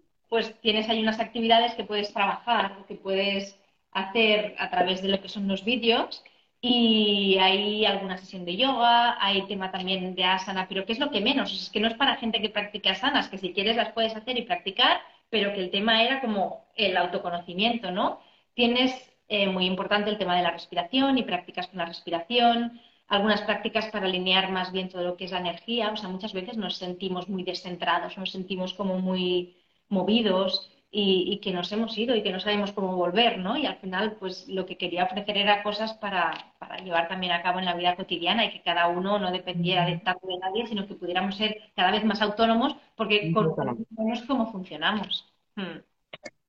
tienes 0.61 0.89
ahí 0.89 1.03
unas 1.03 1.21
actividades 1.21 1.75
que 1.75 1.85
puedes 1.85 2.13
trabajar 2.13 2.79
o 2.81 2.87
que 2.87 2.95
puedes 2.95 3.59
hacer 3.93 4.55
a 4.59 4.71
través 4.71 5.03
de 5.03 5.09
lo 5.09 5.21
que 5.21 5.29
son 5.29 5.49
los 5.49 5.65
vídeos 5.65 6.23
y 6.61 7.39
hay 7.41 7.85
alguna 7.85 8.17
sesión 8.19 8.45
de 8.45 8.57
yoga, 8.57 9.17
hay 9.21 9.43
tema 9.49 9.73
también 9.73 10.15
de 10.15 10.25
asana, 10.25 10.69
pero 10.69 10.87
¿qué 10.87 10.93
es 10.93 11.01
lo 11.01 11.11
que 11.11 11.21
menos? 11.21 11.53
Es 11.53 11.71
que 11.71 11.81
no 11.81 11.89
es 11.89 11.95
para 11.95 12.17
gente 12.17 12.41
que 12.41 12.51
practica 12.51 12.93
asanas, 12.93 13.29
que 13.29 13.39
si 13.39 13.53
quieres 13.53 13.77
las 13.77 13.93
puedes 13.93 14.15
hacer 14.15 14.39
y 14.39 14.43
practicar, 14.43 15.01
pero 15.29 15.53
que 15.53 15.61
el 15.61 15.71
tema 15.71 16.03
era 16.05 16.21
como 16.21 16.65
el 16.77 16.97
autoconocimiento, 16.97 17.91
¿no? 17.91 18.21
Tienes 18.55 18.93
eh, 19.29 19.49
muy 19.49 19.67
importante 19.67 20.11
el 20.11 20.19
tema 20.19 20.37
de 20.37 20.43
la 20.43 20.53
respiración 20.53 21.19
y 21.19 21.25
prácticas 21.25 21.67
con 21.67 21.79
la 21.79 21.87
respiración, 21.87 22.81
algunas 23.09 23.43
prácticas 23.43 23.89
para 23.89 24.07
alinear 24.07 24.51
más 24.53 24.73
bien 24.73 24.89
todo 24.89 25.03
lo 25.03 25.17
que 25.17 25.25
es 25.25 25.33
la 25.33 25.41
energía, 25.41 25.91
o 25.91 25.97
sea, 25.97 26.09
muchas 26.09 26.33
veces 26.33 26.57
nos 26.57 26.77
sentimos 26.77 27.29
muy 27.29 27.43
descentrados, 27.43 28.17
nos 28.17 28.31
sentimos 28.31 28.73
como 28.75 28.99
muy 29.01 29.57
movidos, 29.93 30.73
y, 30.95 31.39
que 31.39 31.53
nos 31.53 31.73
hemos 31.73 31.97
ido 31.97 32.15
y 32.15 32.23
que 32.23 32.31
no 32.31 32.39
sabemos 32.39 32.73
cómo 32.73 32.95
volver, 32.97 33.39
¿no? 33.39 33.57
Y 33.57 33.65
al 33.65 33.77
final, 33.77 34.17
pues 34.21 34.47
lo 34.47 34.67
que 34.67 34.77
quería 34.77 35.05
ofrecer 35.05 35.39
era 35.39 35.63
cosas 35.63 35.95
para, 35.95 36.53
para 36.59 36.77
llevar 36.77 37.09
también 37.09 37.33
a 37.33 37.43
cabo 37.43 37.59
en 37.59 37.65
la 37.65 37.75
vida 37.75 37.97
cotidiana 37.97 38.45
y 38.45 38.53
que 38.53 38.61
cada 38.61 38.89
uno 38.89 39.19
no 39.19 39.33
dependiera 39.33 39.87
de 39.87 39.97
tanto 39.99 40.27
de 40.27 40.37
nadie, 40.37 40.67
sino 40.67 40.87
que 40.87 40.95
pudiéramos 40.95 41.37
ser 41.37 41.57
cada 41.75 41.91
vez 41.91 42.05
más 42.05 42.21
autónomos 42.21 42.77
porque 42.95 43.33
conocemos 43.33 44.23
cómo 44.29 44.53
funcionamos. 44.53 45.33
Hmm. 45.57 45.79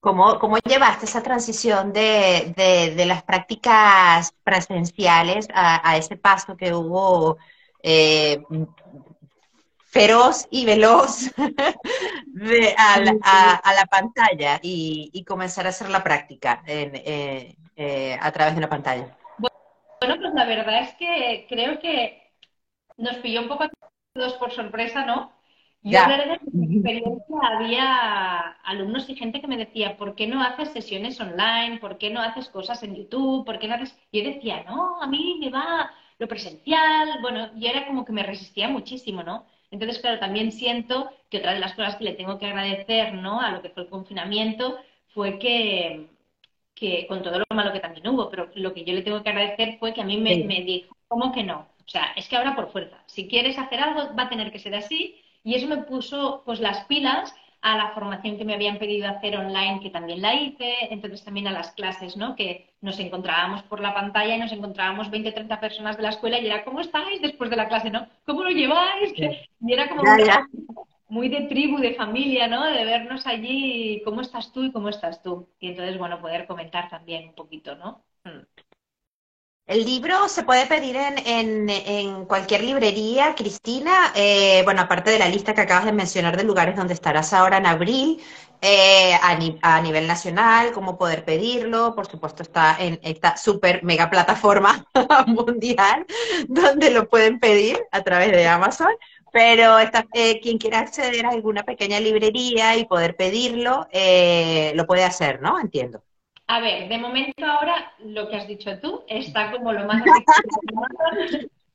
¿Cómo, 0.02 0.38
¿Cómo, 0.38 0.58
llevaste 0.58 1.06
esa 1.06 1.24
transición 1.24 1.94
de, 1.94 2.54
de, 2.58 2.94
de 2.94 3.06
las 3.06 3.24
prácticas 3.24 4.34
presenciales 4.44 5.48
a, 5.54 5.90
a, 5.90 5.96
ese 5.96 6.18
paso 6.18 6.58
que 6.58 6.74
hubo 6.74 7.38
eh, 7.82 8.44
feroz 9.94 10.48
y 10.50 10.66
veloz 10.66 11.32
de, 12.26 12.76
a, 12.76 13.00
la, 13.00 13.86
pantalla 13.86 14.60
y, 14.64 15.24
comenzar 15.24 15.68
a 15.68 15.70
hacer 15.70 15.90
la 15.90 16.04
práctica 16.04 16.64
eh, 16.66 17.56
eh, 17.76 18.18
a 18.20 18.32
través 18.32 18.56
de 18.56 18.62
la 18.62 18.70
pantalla? 18.70 19.16
Bueno, 19.38 20.16
pues 20.20 20.34
la 20.34 20.46
verdad 20.46 20.82
es 20.82 20.96
que 20.96 21.46
creo 21.48 21.80
que 21.80 22.34
nos 22.98 23.18
pilló 23.18 23.42
un 23.42 23.48
poco 23.48 23.66
a 23.66 23.72
todos 24.14 24.34
por 24.34 24.52
sorpresa, 24.52 25.06
¿no? 25.06 25.32
Yo 25.84 26.00
de 26.00 26.40
mi 26.54 26.78
experiencia, 26.78 27.38
había 27.42 28.40
alumnos 28.64 29.08
y 29.10 29.16
gente 29.16 29.42
que 29.42 29.48
me 29.48 29.58
decía, 29.58 29.98
¿por 29.98 30.16
qué 30.16 30.28
no 30.28 30.42
haces 30.42 30.70
sesiones 30.70 31.20
online? 31.20 31.78
¿Por 31.80 31.98
qué 31.98 32.10
no 32.10 32.22
haces 32.22 32.48
cosas 32.50 32.82
en 32.84 32.96
YouTube? 32.96 33.46
¿Por 33.46 33.60
qué 33.60 33.68
no 33.68 33.76
haces...? 33.76 33.96
Y 34.10 34.24
yo 34.24 34.32
decía, 34.32 34.64
no, 34.64 35.02
a 35.02 35.08
mí 35.08 35.38
me 35.42 35.50
va 35.50 35.92
lo 36.20 36.28
presencial. 36.28 37.20
Bueno, 37.22 37.52
y 37.56 37.68
era 37.68 37.86
como 37.86 38.06
que 38.06 38.14
me 38.14 38.24
resistía 38.24 38.70
muchísimo, 38.70 39.24
¿no? 39.24 39.46
Entonces, 39.74 40.00
claro, 40.00 40.20
también 40.20 40.52
siento 40.52 41.10
que 41.32 41.40
otra 41.40 41.56
de 41.56 41.60
las 41.60 41.74
cosas 41.74 41.96
que 41.96 42.04
le 42.04 42.14
tengo 42.14 42.38
que 42.38 42.46
agradecer 42.46 43.16
¿no? 43.16 43.42
a 43.42 43.50
lo 43.50 43.64
que 43.64 43.70
fue 43.70 43.84
el 43.84 43.90
confinamiento 43.90 44.78
fue 45.08 45.40
que, 45.40 46.10
que, 46.76 47.08
con 47.08 47.24
todo 47.24 47.40
lo 47.40 47.46
malo 47.50 47.74
que 47.74 47.80
también 47.80 48.08
hubo, 48.08 48.30
pero 48.30 48.52
lo 48.54 48.72
que 48.72 48.84
yo 48.86 48.94
le 48.94 49.02
tengo 49.02 49.24
que 49.24 49.32
agradecer 49.32 49.80
fue 49.80 49.92
que 49.92 50.02
a 50.02 50.06
mí 50.06 50.18
me, 50.18 50.44
me 50.44 50.62
dijo, 50.62 50.96
¿cómo 51.08 51.32
que 51.32 51.44
no? 51.44 51.68
O 51.84 51.90
sea, 51.90 52.14
es 52.16 52.30
que 52.30 52.36
ahora 52.36 52.56
por 52.56 52.72
fuerza, 52.72 53.04
si 53.08 53.28
quieres 53.28 53.58
hacer 53.58 53.80
algo 53.80 54.16
va 54.16 54.24
a 54.24 54.30
tener 54.30 54.52
que 54.52 54.60
ser 54.60 54.76
así 54.76 55.20
y 55.44 55.56
eso 55.56 55.68
me 55.68 55.78
puso 55.78 56.44
pues 56.46 56.60
las 56.60 56.86
pilas 56.86 57.34
a 57.64 57.78
la 57.78 57.92
formación 57.92 58.38
que 58.38 58.44
me 58.44 58.54
habían 58.54 58.78
pedido 58.78 59.08
hacer 59.08 59.38
online, 59.38 59.80
que 59.82 59.90
también 59.90 60.22
la 60.22 60.36
hice, 60.36 60.76
entonces 60.92 61.24
también 61.24 61.48
a 61.48 61.52
las 61.54 61.72
clases, 61.72 62.18
¿no? 62.18 62.36
Que 62.36 62.74
nos 62.82 63.00
encontrábamos 63.00 63.64
por 63.64 63.80
la 63.80 63.94
pantalla 63.94 64.36
y 64.36 64.40
nos 64.40 64.52
encontrábamos 64.52 65.10
20, 65.10 65.32
30 65.32 65.60
personas 65.62 65.96
de 65.96 66.04
la 66.04 66.10
escuela 66.10 66.40
y 66.40 66.46
era, 66.46 66.66
¿cómo 66.66 66.82
estáis 66.82 67.22
después 67.22 67.50
de 67.50 67.56
la 67.56 67.70
clase, 67.70 67.90
no? 67.90 68.06
¿Cómo 68.26 68.44
lo 68.44 68.50
lleváis? 68.50 69.14
Y 69.18 69.74
era 69.74 69.88
como 69.88 70.04
muy 71.08 71.30
de 71.30 71.42
tribu, 71.44 71.78
de 71.78 71.96
familia, 71.96 72.50
¿no? 72.50 72.66
De 72.66 72.84
vernos 72.84 73.26
allí, 73.26 74.02
¿cómo 74.04 74.20
estás 74.20 74.52
tú 74.52 74.64
y 74.66 74.72
cómo 74.74 74.90
estás 74.90 75.24
tú? 75.24 75.48
Y 75.60 75.70
entonces, 75.70 75.98
bueno, 75.98 76.20
poder 76.20 76.46
comentar 76.46 76.90
también 76.90 77.30
un 77.30 77.36
poquito, 77.36 77.76
¿no? 77.76 78.04
Mm. 78.26 78.42
El 79.66 79.86
libro 79.86 80.28
se 80.28 80.44
puede 80.44 80.66
pedir 80.68 80.98
en, 80.98 81.70
en, 81.70 82.26
cualquier 82.26 82.64
librería, 82.64 83.34
Cristina. 83.34 84.12
Eh, 84.14 84.62
bueno, 84.66 84.82
aparte 84.82 85.10
de 85.10 85.20
la 85.20 85.30
lista 85.30 85.54
que 85.54 85.62
acabas 85.62 85.86
de 85.86 85.94
mencionar 85.94 86.36
de 86.36 86.44
lugares 86.44 86.76
donde 86.76 86.94
estarás 86.94 87.32
ahora 87.32 87.58
en 87.58 87.66
abril, 87.66 88.22
eh, 88.62 89.14
a, 89.22 89.82
nivel 89.82 90.06
nacional, 90.08 90.74
cómo 90.74 90.98
poder 90.98 91.24
pedirlo. 91.24 91.96
Por 91.96 92.08
supuesto, 92.08 92.44
está 92.44 92.76
en 92.78 93.00
esta 93.04 93.38
super 93.38 93.84
mega 93.84 94.10
plataforma 94.10 94.86
mundial 95.28 96.06
donde 96.50 96.92
lo 96.92 97.08
pueden 97.08 97.40
pedir 97.40 97.80
a 97.92 98.04
través 98.04 98.32
de 98.32 98.46
Amazon. 98.48 98.92
Pero 99.32 99.80
eh, 99.80 100.40
quien 100.42 100.58
quiera 100.58 100.80
acceder 100.80 101.26
a 101.26 101.30
alguna 101.30 101.64
pequeña 101.64 102.00
librería 102.02 102.76
y 102.78 102.86
poder 102.86 103.16
pedirlo, 103.16 103.88
lo 104.76 104.88
puede 104.88 105.04
hacer, 105.06 105.42
¿no? 105.42 105.60
Entiendo. 105.60 106.04
A 106.48 106.60
ver, 106.60 106.90
de 106.90 106.98
momento 106.98 107.46
ahora 107.46 107.94
lo 108.00 108.30
que 108.30 108.36
has 108.36 108.48
dicho 108.48 108.80
tú 108.80 109.04
está 109.08 109.52
como 109.52 109.72
lo 109.72 109.86
más 109.86 110.04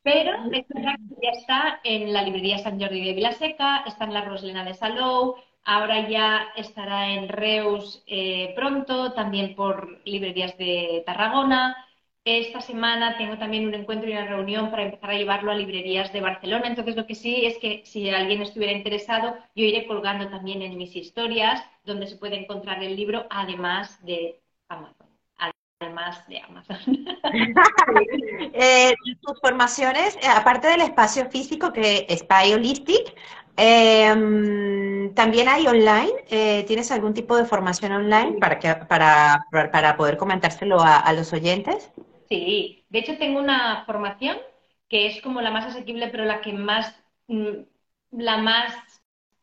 pero 0.03 0.33
ya 0.51 1.31
está 1.33 1.81
en 1.85 2.13
la 2.13 2.23
librería 2.23 2.59
San 2.59 2.81
Jordi 2.81 3.05
de 3.05 3.13
Vilaseca, 3.13 3.85
está 3.87 4.05
en 4.05 4.15
la 4.15 4.25
Roslena 4.25 4.65
de 4.65 4.73
Salou, 4.73 5.37
ahora 5.65 6.09
ya 6.09 6.49
estará 6.57 7.11
en 7.11 7.29
Reus 7.29 8.03
eh, 8.07 8.55
pronto, 8.57 9.13
también 9.13 9.55
por 9.55 10.01
librerías 10.07 10.57
de 10.57 11.03
Tarragona. 11.05 11.77
Esta 12.25 12.61
semana 12.63 13.19
tengo 13.19 13.37
también 13.39 13.67
un 13.67 13.75
encuentro 13.75 14.09
y 14.09 14.13
una 14.13 14.27
reunión 14.27 14.71
para 14.71 14.85
empezar 14.85 15.11
a 15.11 15.19
llevarlo 15.19 15.51
a 15.51 15.55
librerías 15.55 16.13
de 16.13 16.21
Barcelona. 16.23 16.67
Entonces, 16.67 16.97
lo 16.97 17.07
que 17.07 17.15
sí 17.15 17.45
es 17.45 17.59
que 17.59 17.83
si 17.85 18.09
alguien 18.11 18.43
estuviera 18.43 18.73
interesado, 18.73 19.37
yo 19.55 19.65
iré 19.65 19.87
colgando 19.87 20.29
también 20.29 20.63
en 20.63 20.77
mis 20.79 20.95
historias 20.97 21.63
donde 21.85 22.07
se 22.07 22.17
puede 22.17 22.37
encontrar 22.37 22.83
el 22.83 22.97
libro, 22.97 23.27
además 23.31 24.03
de 24.05 24.41
Amazon, 24.69 25.09
además 25.81 26.27
de 26.29 26.41
Amazon. 26.41 26.79
eh, 28.55 28.95
tus 29.21 29.41
formaciones, 29.41 30.17
eh, 30.17 30.29
aparte 30.29 30.69
del 30.69 30.83
espacio 30.83 31.29
físico 31.31 31.73
que 31.73 32.07
es 32.09 32.25
Holistic, 32.55 33.15
eh, 33.57 35.11
también 35.15 35.49
hay 35.49 35.67
online. 35.67 36.13
Eh, 36.31 36.65
¿Tienes 36.67 36.93
algún 36.93 37.13
tipo 37.13 37.37
de 37.37 37.45
formación 37.45 37.93
online 37.93 38.39
para, 38.39 38.59
que, 38.59 38.73
para, 38.75 39.47
para 39.51 39.97
poder 39.97 40.17
comentárselo 40.17 40.81
a, 40.81 41.13
los 41.13 41.33
oyentes? 41.33 41.91
Sí, 42.29 42.85
de 42.89 42.99
hecho 43.01 43.19
tengo 43.19 43.41
una 43.41 43.85
formación 43.85 44.39
que 44.89 45.07
es 45.07 45.21
como 45.23 45.41
la 45.41 45.51
más 45.51 45.67
asequible, 45.67 46.09
pero 46.09 46.25
la 46.25 46.41
que 46.41 46.53
más, 46.53 46.95
mm, 47.27 47.63
la 48.13 48.39
más, 48.39 48.75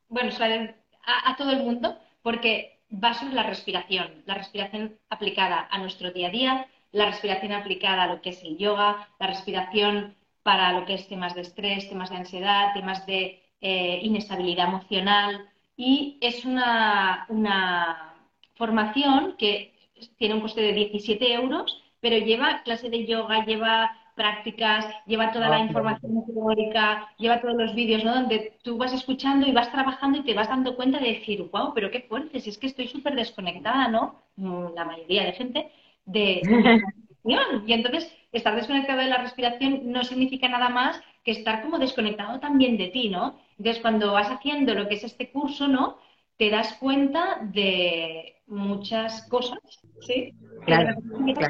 bueno, 0.07 0.29
es 0.29 0.39
a, 0.39 1.31
a 1.31 1.35
todo 1.35 1.51
el 1.51 1.63
mundo, 1.63 1.99
porque 2.21 2.74
va 2.91 3.13
sobre 3.13 3.33
la 3.33 3.43
respiración, 3.43 4.23
la 4.25 4.35
respiración 4.35 4.97
aplicada 5.09 5.67
a 5.69 5.77
nuestro 5.79 6.11
día 6.11 6.27
a 6.27 6.31
día, 6.31 6.67
la 6.91 7.05
respiración 7.05 7.51
aplicada 7.51 8.03
a 8.03 8.07
lo 8.07 8.21
que 8.21 8.29
es 8.29 8.43
el 8.43 8.57
yoga, 8.57 9.09
la 9.19 9.27
respiración 9.27 10.15
para 10.43 10.71
lo 10.71 10.85
que 10.85 10.93
es 10.93 11.07
temas 11.07 11.35
de 11.35 11.41
estrés, 11.41 11.89
temas 11.89 12.09
de 12.09 12.17
ansiedad, 12.17 12.73
temas 12.73 13.05
de 13.05 13.43
eh, 13.61 13.99
inestabilidad 14.03 14.67
emocional. 14.67 15.49
Y 15.75 16.17
es 16.21 16.45
una, 16.45 17.25
una 17.29 18.13
formación 18.55 19.35
que 19.37 19.73
tiene 20.17 20.35
un 20.35 20.41
coste 20.41 20.61
de 20.61 20.73
17 20.73 21.33
euros, 21.33 21.81
pero 21.99 22.17
lleva 22.17 22.61
clase 22.63 22.89
de 22.89 23.05
yoga, 23.05 23.43
lleva 23.45 23.91
prácticas, 24.15 24.87
lleva 25.05 25.31
toda 25.31 25.49
la 25.49 25.57
ah, 25.57 25.59
información 25.59 26.25
teórica, 26.25 27.09
lleva 27.17 27.41
todos 27.41 27.55
los 27.55 27.75
vídeos, 27.75 28.03
¿no? 28.03 28.15
Donde 28.15 28.57
tú 28.63 28.77
vas 28.77 28.93
escuchando 28.93 29.45
y 29.45 29.51
vas 29.51 29.71
trabajando 29.71 30.19
y 30.19 30.23
te 30.23 30.33
vas 30.33 30.47
dando 30.47 30.75
cuenta 30.75 30.99
de 30.99 31.13
decir, 31.13 31.47
wow, 31.51 31.73
pero 31.75 31.91
qué 31.91 32.01
fuerte, 32.01 32.39
si 32.39 32.49
es 32.49 32.57
que 32.57 32.67
estoy 32.67 32.87
súper 32.87 33.15
desconectada, 33.15 33.87
¿no? 33.89 34.23
Mm, 34.37 34.73
la 34.73 34.85
mayoría 34.85 35.25
de 35.25 35.33
gente, 35.33 35.71
de, 36.05 36.41
la 36.43 36.79
respiración. 36.79 37.63
Y 37.67 37.73
entonces, 37.73 38.15
estar 38.31 38.55
desconectado 38.55 38.99
de 38.99 39.07
la 39.07 39.17
respiración 39.17 39.91
no 39.91 40.03
significa 40.03 40.47
nada 40.47 40.69
más 40.69 41.01
que 41.23 41.31
estar 41.31 41.61
como 41.61 41.79
desconectado 41.79 42.39
también 42.39 42.77
de 42.77 42.87
ti, 42.87 43.09
¿no? 43.09 43.37
Entonces, 43.57 43.81
cuando 43.81 44.13
vas 44.13 44.29
haciendo 44.29 44.73
lo 44.73 44.87
que 44.87 44.95
es 44.95 45.03
este 45.03 45.29
curso, 45.31 45.67
¿no? 45.67 45.97
Te 46.37 46.49
das 46.49 46.73
cuenta 46.73 47.39
de 47.41 48.41
muchas 48.47 49.27
cosas, 49.27 49.59
¿sí? 50.01 50.33
Claro, 50.65 50.95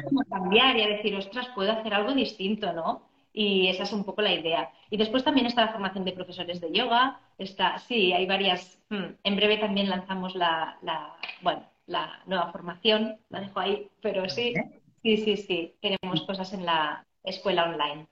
como 0.04 0.22
cambiar 0.24 0.76
y 0.76 0.82
a 0.82 0.88
decir, 0.88 1.14
ostras, 1.16 1.48
puedo 1.54 1.72
hacer 1.72 1.92
algo 1.92 2.12
distinto, 2.14 2.72
¿no? 2.72 3.08
Y 3.32 3.68
esa 3.68 3.82
es 3.82 3.92
un 3.92 4.04
poco 4.04 4.22
la 4.22 4.32
idea. 4.32 4.70
Y 4.90 4.96
después 4.96 5.24
también 5.24 5.46
está 5.46 5.66
la 5.66 5.72
formación 5.72 6.04
de 6.04 6.12
profesores 6.12 6.60
de 6.60 6.72
yoga, 6.72 7.20
está, 7.36 7.78
sí, 7.78 8.12
hay 8.12 8.26
varias, 8.26 8.82
hmm, 8.88 9.04
en 9.24 9.36
breve 9.36 9.58
también 9.58 9.90
lanzamos 9.90 10.34
la, 10.34 10.78
la, 10.82 11.16
bueno, 11.42 11.68
la 11.86 12.22
nueva 12.26 12.50
formación, 12.52 13.18
la 13.28 13.40
dejo 13.40 13.60
ahí, 13.60 13.88
pero 14.00 14.28
sí, 14.28 14.54
sí, 15.02 15.16
sí, 15.18 15.36
sí, 15.36 15.74
tenemos 15.80 16.22
cosas 16.26 16.52
en 16.52 16.64
la 16.64 17.04
escuela 17.24 17.64
online. 17.64 18.06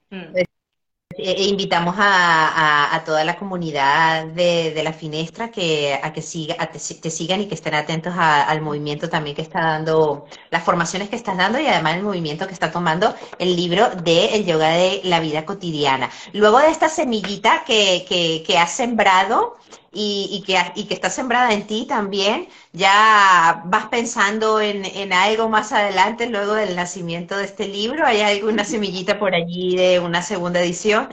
Eh, 1.16 1.34
e 1.38 1.44
invitamos 1.44 1.94
a, 1.98 3.02
toda 3.04 3.24
la 3.24 3.36
comunidad 3.36 4.26
de, 4.26 4.80
la 4.82 4.92
Finestra 4.92 5.50
que, 5.50 5.98
a 6.02 6.12
que 6.12 6.22
siga, 6.22 6.56
te, 6.70 6.78
sigan 7.10 7.40
y 7.40 7.46
que 7.46 7.54
estén 7.54 7.74
atentos 7.74 8.14
al 8.16 8.60
movimiento 8.62 9.08
también 9.08 9.36
que 9.36 9.42
está 9.42 9.60
dando, 9.60 10.26
las 10.50 10.64
formaciones 10.64 11.08
que 11.08 11.16
estás 11.16 11.36
dando 11.36 11.60
y 11.60 11.66
además 11.66 11.96
el 11.96 12.02
movimiento 12.02 12.46
que 12.46 12.52
está 12.52 12.72
tomando 12.72 13.14
el 13.38 13.54
libro 13.54 13.90
de 13.90 14.34
El 14.34 14.44
Yoga 14.46 14.70
de 14.70 15.02
la 15.04 15.20
Vida 15.20 15.44
Cotidiana. 15.44 16.10
Luego 16.32 16.58
de 16.58 16.70
esta 16.70 16.88
semillita 16.88 17.64
que, 17.64 18.04
que, 18.46 18.58
has 18.58 18.72
sembrado 18.72 19.56
y, 19.94 20.42
que, 20.46 20.56
y 20.74 20.84
que 20.86 20.94
está 20.94 21.10
sembrada 21.10 21.52
en 21.52 21.66
ti 21.66 21.86
también. 21.86 22.48
¿Ya 22.72 23.62
vas 23.66 23.86
pensando 23.86 24.60
en, 24.60 24.84
en 24.84 25.12
algo 25.12 25.48
más 25.48 25.72
adelante 25.72 26.28
luego 26.28 26.54
del 26.54 26.76
nacimiento 26.76 27.36
de 27.36 27.44
este 27.44 27.68
libro? 27.68 28.04
¿Hay 28.06 28.20
alguna 28.20 28.64
semillita 28.64 29.18
por 29.18 29.34
allí 29.34 29.76
de 29.76 30.00
una 30.00 30.22
segunda 30.22 30.60
edición? 30.60 31.08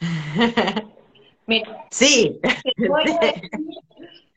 Mira, 1.46 1.84
sí. 1.90 2.40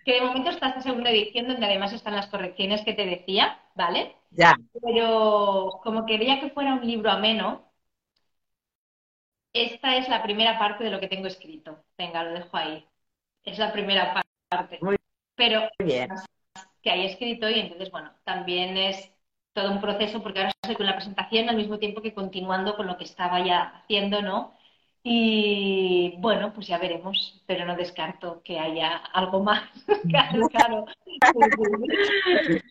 que 0.06 0.14
de 0.14 0.22
momento 0.22 0.50
está 0.50 0.70
esta 0.70 0.82
segunda 0.82 1.12
edición 1.12 1.48
donde 1.48 1.66
además 1.66 1.94
están 1.94 2.16
las 2.16 2.28
correcciones 2.28 2.82
que 2.84 2.94
te 2.94 3.06
decía, 3.06 3.60
¿vale? 3.76 4.16
Ya. 4.32 4.56
Pero 4.82 5.82
como 5.84 6.06
quería 6.06 6.40
que 6.42 6.52
fuera 6.52 6.74
un 6.76 6.88
libro 6.88 7.12
ameno, 7.12 7.72
esta 9.54 9.98
es 9.98 10.08
la 10.08 10.24
primera 10.24 10.58
parte 10.58 10.84
de 10.86 10.90
lo 10.90 11.00
que 11.02 11.10
tengo 11.10 11.28
escrito. 11.28 11.84
Venga, 11.98 12.24
lo 12.24 12.32
dejo 12.32 12.56
ahí. 12.56 12.88
Es 13.48 13.58
la 13.58 13.72
primera 13.72 14.14
parte. 14.50 14.78
Muy 14.82 14.98
Pero 15.36 15.70
bien. 15.80 16.10
que 16.82 16.92
hay 16.92 17.06
escrito 17.06 17.50
y 17.50 17.60
entonces, 17.62 17.90
bueno, 17.92 18.12
también 18.26 18.76
es 18.76 19.10
todo 19.54 19.72
un 19.72 19.80
proceso 19.80 20.22
porque 20.22 20.40
ahora 20.40 20.52
estoy 20.62 20.76
con 20.76 20.86
la 20.86 20.96
presentación 20.96 21.48
al 21.50 21.56
mismo 21.56 21.80
tiempo 21.80 22.02
que 22.02 22.14
continuando 22.14 22.76
con 22.76 22.88
lo 22.88 22.98
que 22.98 23.06
estaba 23.06 23.44
ya 23.46 23.78
haciendo, 23.84 24.22
¿no? 24.22 24.54
Y 25.02 26.16
bueno, 26.18 26.52
pues 26.54 26.68
ya 26.68 26.78
veremos, 26.78 27.42
pero 27.48 27.64
no 27.66 27.78
descarto 27.78 28.42
que 28.44 28.60
haya 28.60 28.98
algo 28.98 29.42
más. 29.42 29.64
claro, 30.52 30.86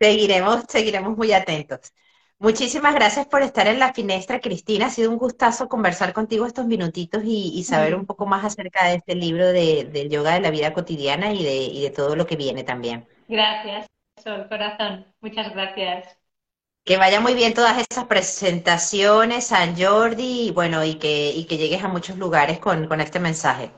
Seguiremos, 0.00 0.64
seguiremos 0.68 1.16
muy 1.18 1.32
atentos. 1.32 1.92
Muchísimas 2.38 2.94
gracias 2.94 3.26
por 3.26 3.42
estar 3.42 3.66
en 3.68 3.78
la 3.78 3.92
finestra, 3.92 4.40
Cristina. 4.40 4.86
Ha 4.86 4.90
sido 4.90 5.10
un 5.10 5.18
gustazo 5.18 5.68
conversar 5.68 6.12
contigo 6.12 6.46
estos 6.46 6.66
minutitos 6.66 7.22
y, 7.24 7.62
saber 7.64 7.94
un 7.94 8.06
poco 8.06 8.26
más 8.26 8.44
acerca 8.44 8.86
de 8.86 8.96
este 8.96 9.14
libro 9.14 9.46
de, 9.46 9.84
del 9.84 10.10
yoga 10.10 10.34
de 10.34 10.40
la 10.40 10.50
vida 10.50 10.72
cotidiana 10.72 11.32
y 11.32 11.42
de, 11.42 11.56
y 11.56 11.82
de 11.82 11.90
todo 11.90 12.16
lo 12.16 12.26
que 12.26 12.36
viene 12.36 12.64
también. 12.64 13.06
Gracias, 13.28 13.86
Sol, 14.22 14.46
corazón. 14.48 15.06
Muchas 15.20 15.52
gracias. 15.54 16.18
Que 16.84 16.98
vaya 16.98 17.20
muy 17.20 17.34
bien 17.34 17.54
todas 17.54 17.78
esas 17.78 18.04
presentaciones, 18.04 19.46
San 19.46 19.74
Jordi, 19.80 20.48
y 20.48 20.50
bueno, 20.50 20.84
y 20.84 20.96
que, 20.96 21.30
y 21.30 21.46
que 21.46 21.56
llegues 21.56 21.82
a 21.82 21.88
muchos 21.88 22.18
lugares 22.18 22.58
con, 22.58 22.88
con 22.88 23.00
este 23.00 23.20
mensaje. 23.20 23.70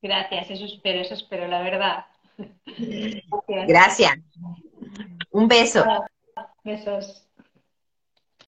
Gracias, 0.00 0.50
eso 0.50 0.64
espero, 0.64 1.00
eso 1.00 1.14
espero, 1.14 1.48
la 1.48 1.62
verdad. 1.62 2.06
Gracias. 3.66 4.12
Un 5.30 5.48
beso. 5.48 5.84
Besos. 6.62 7.26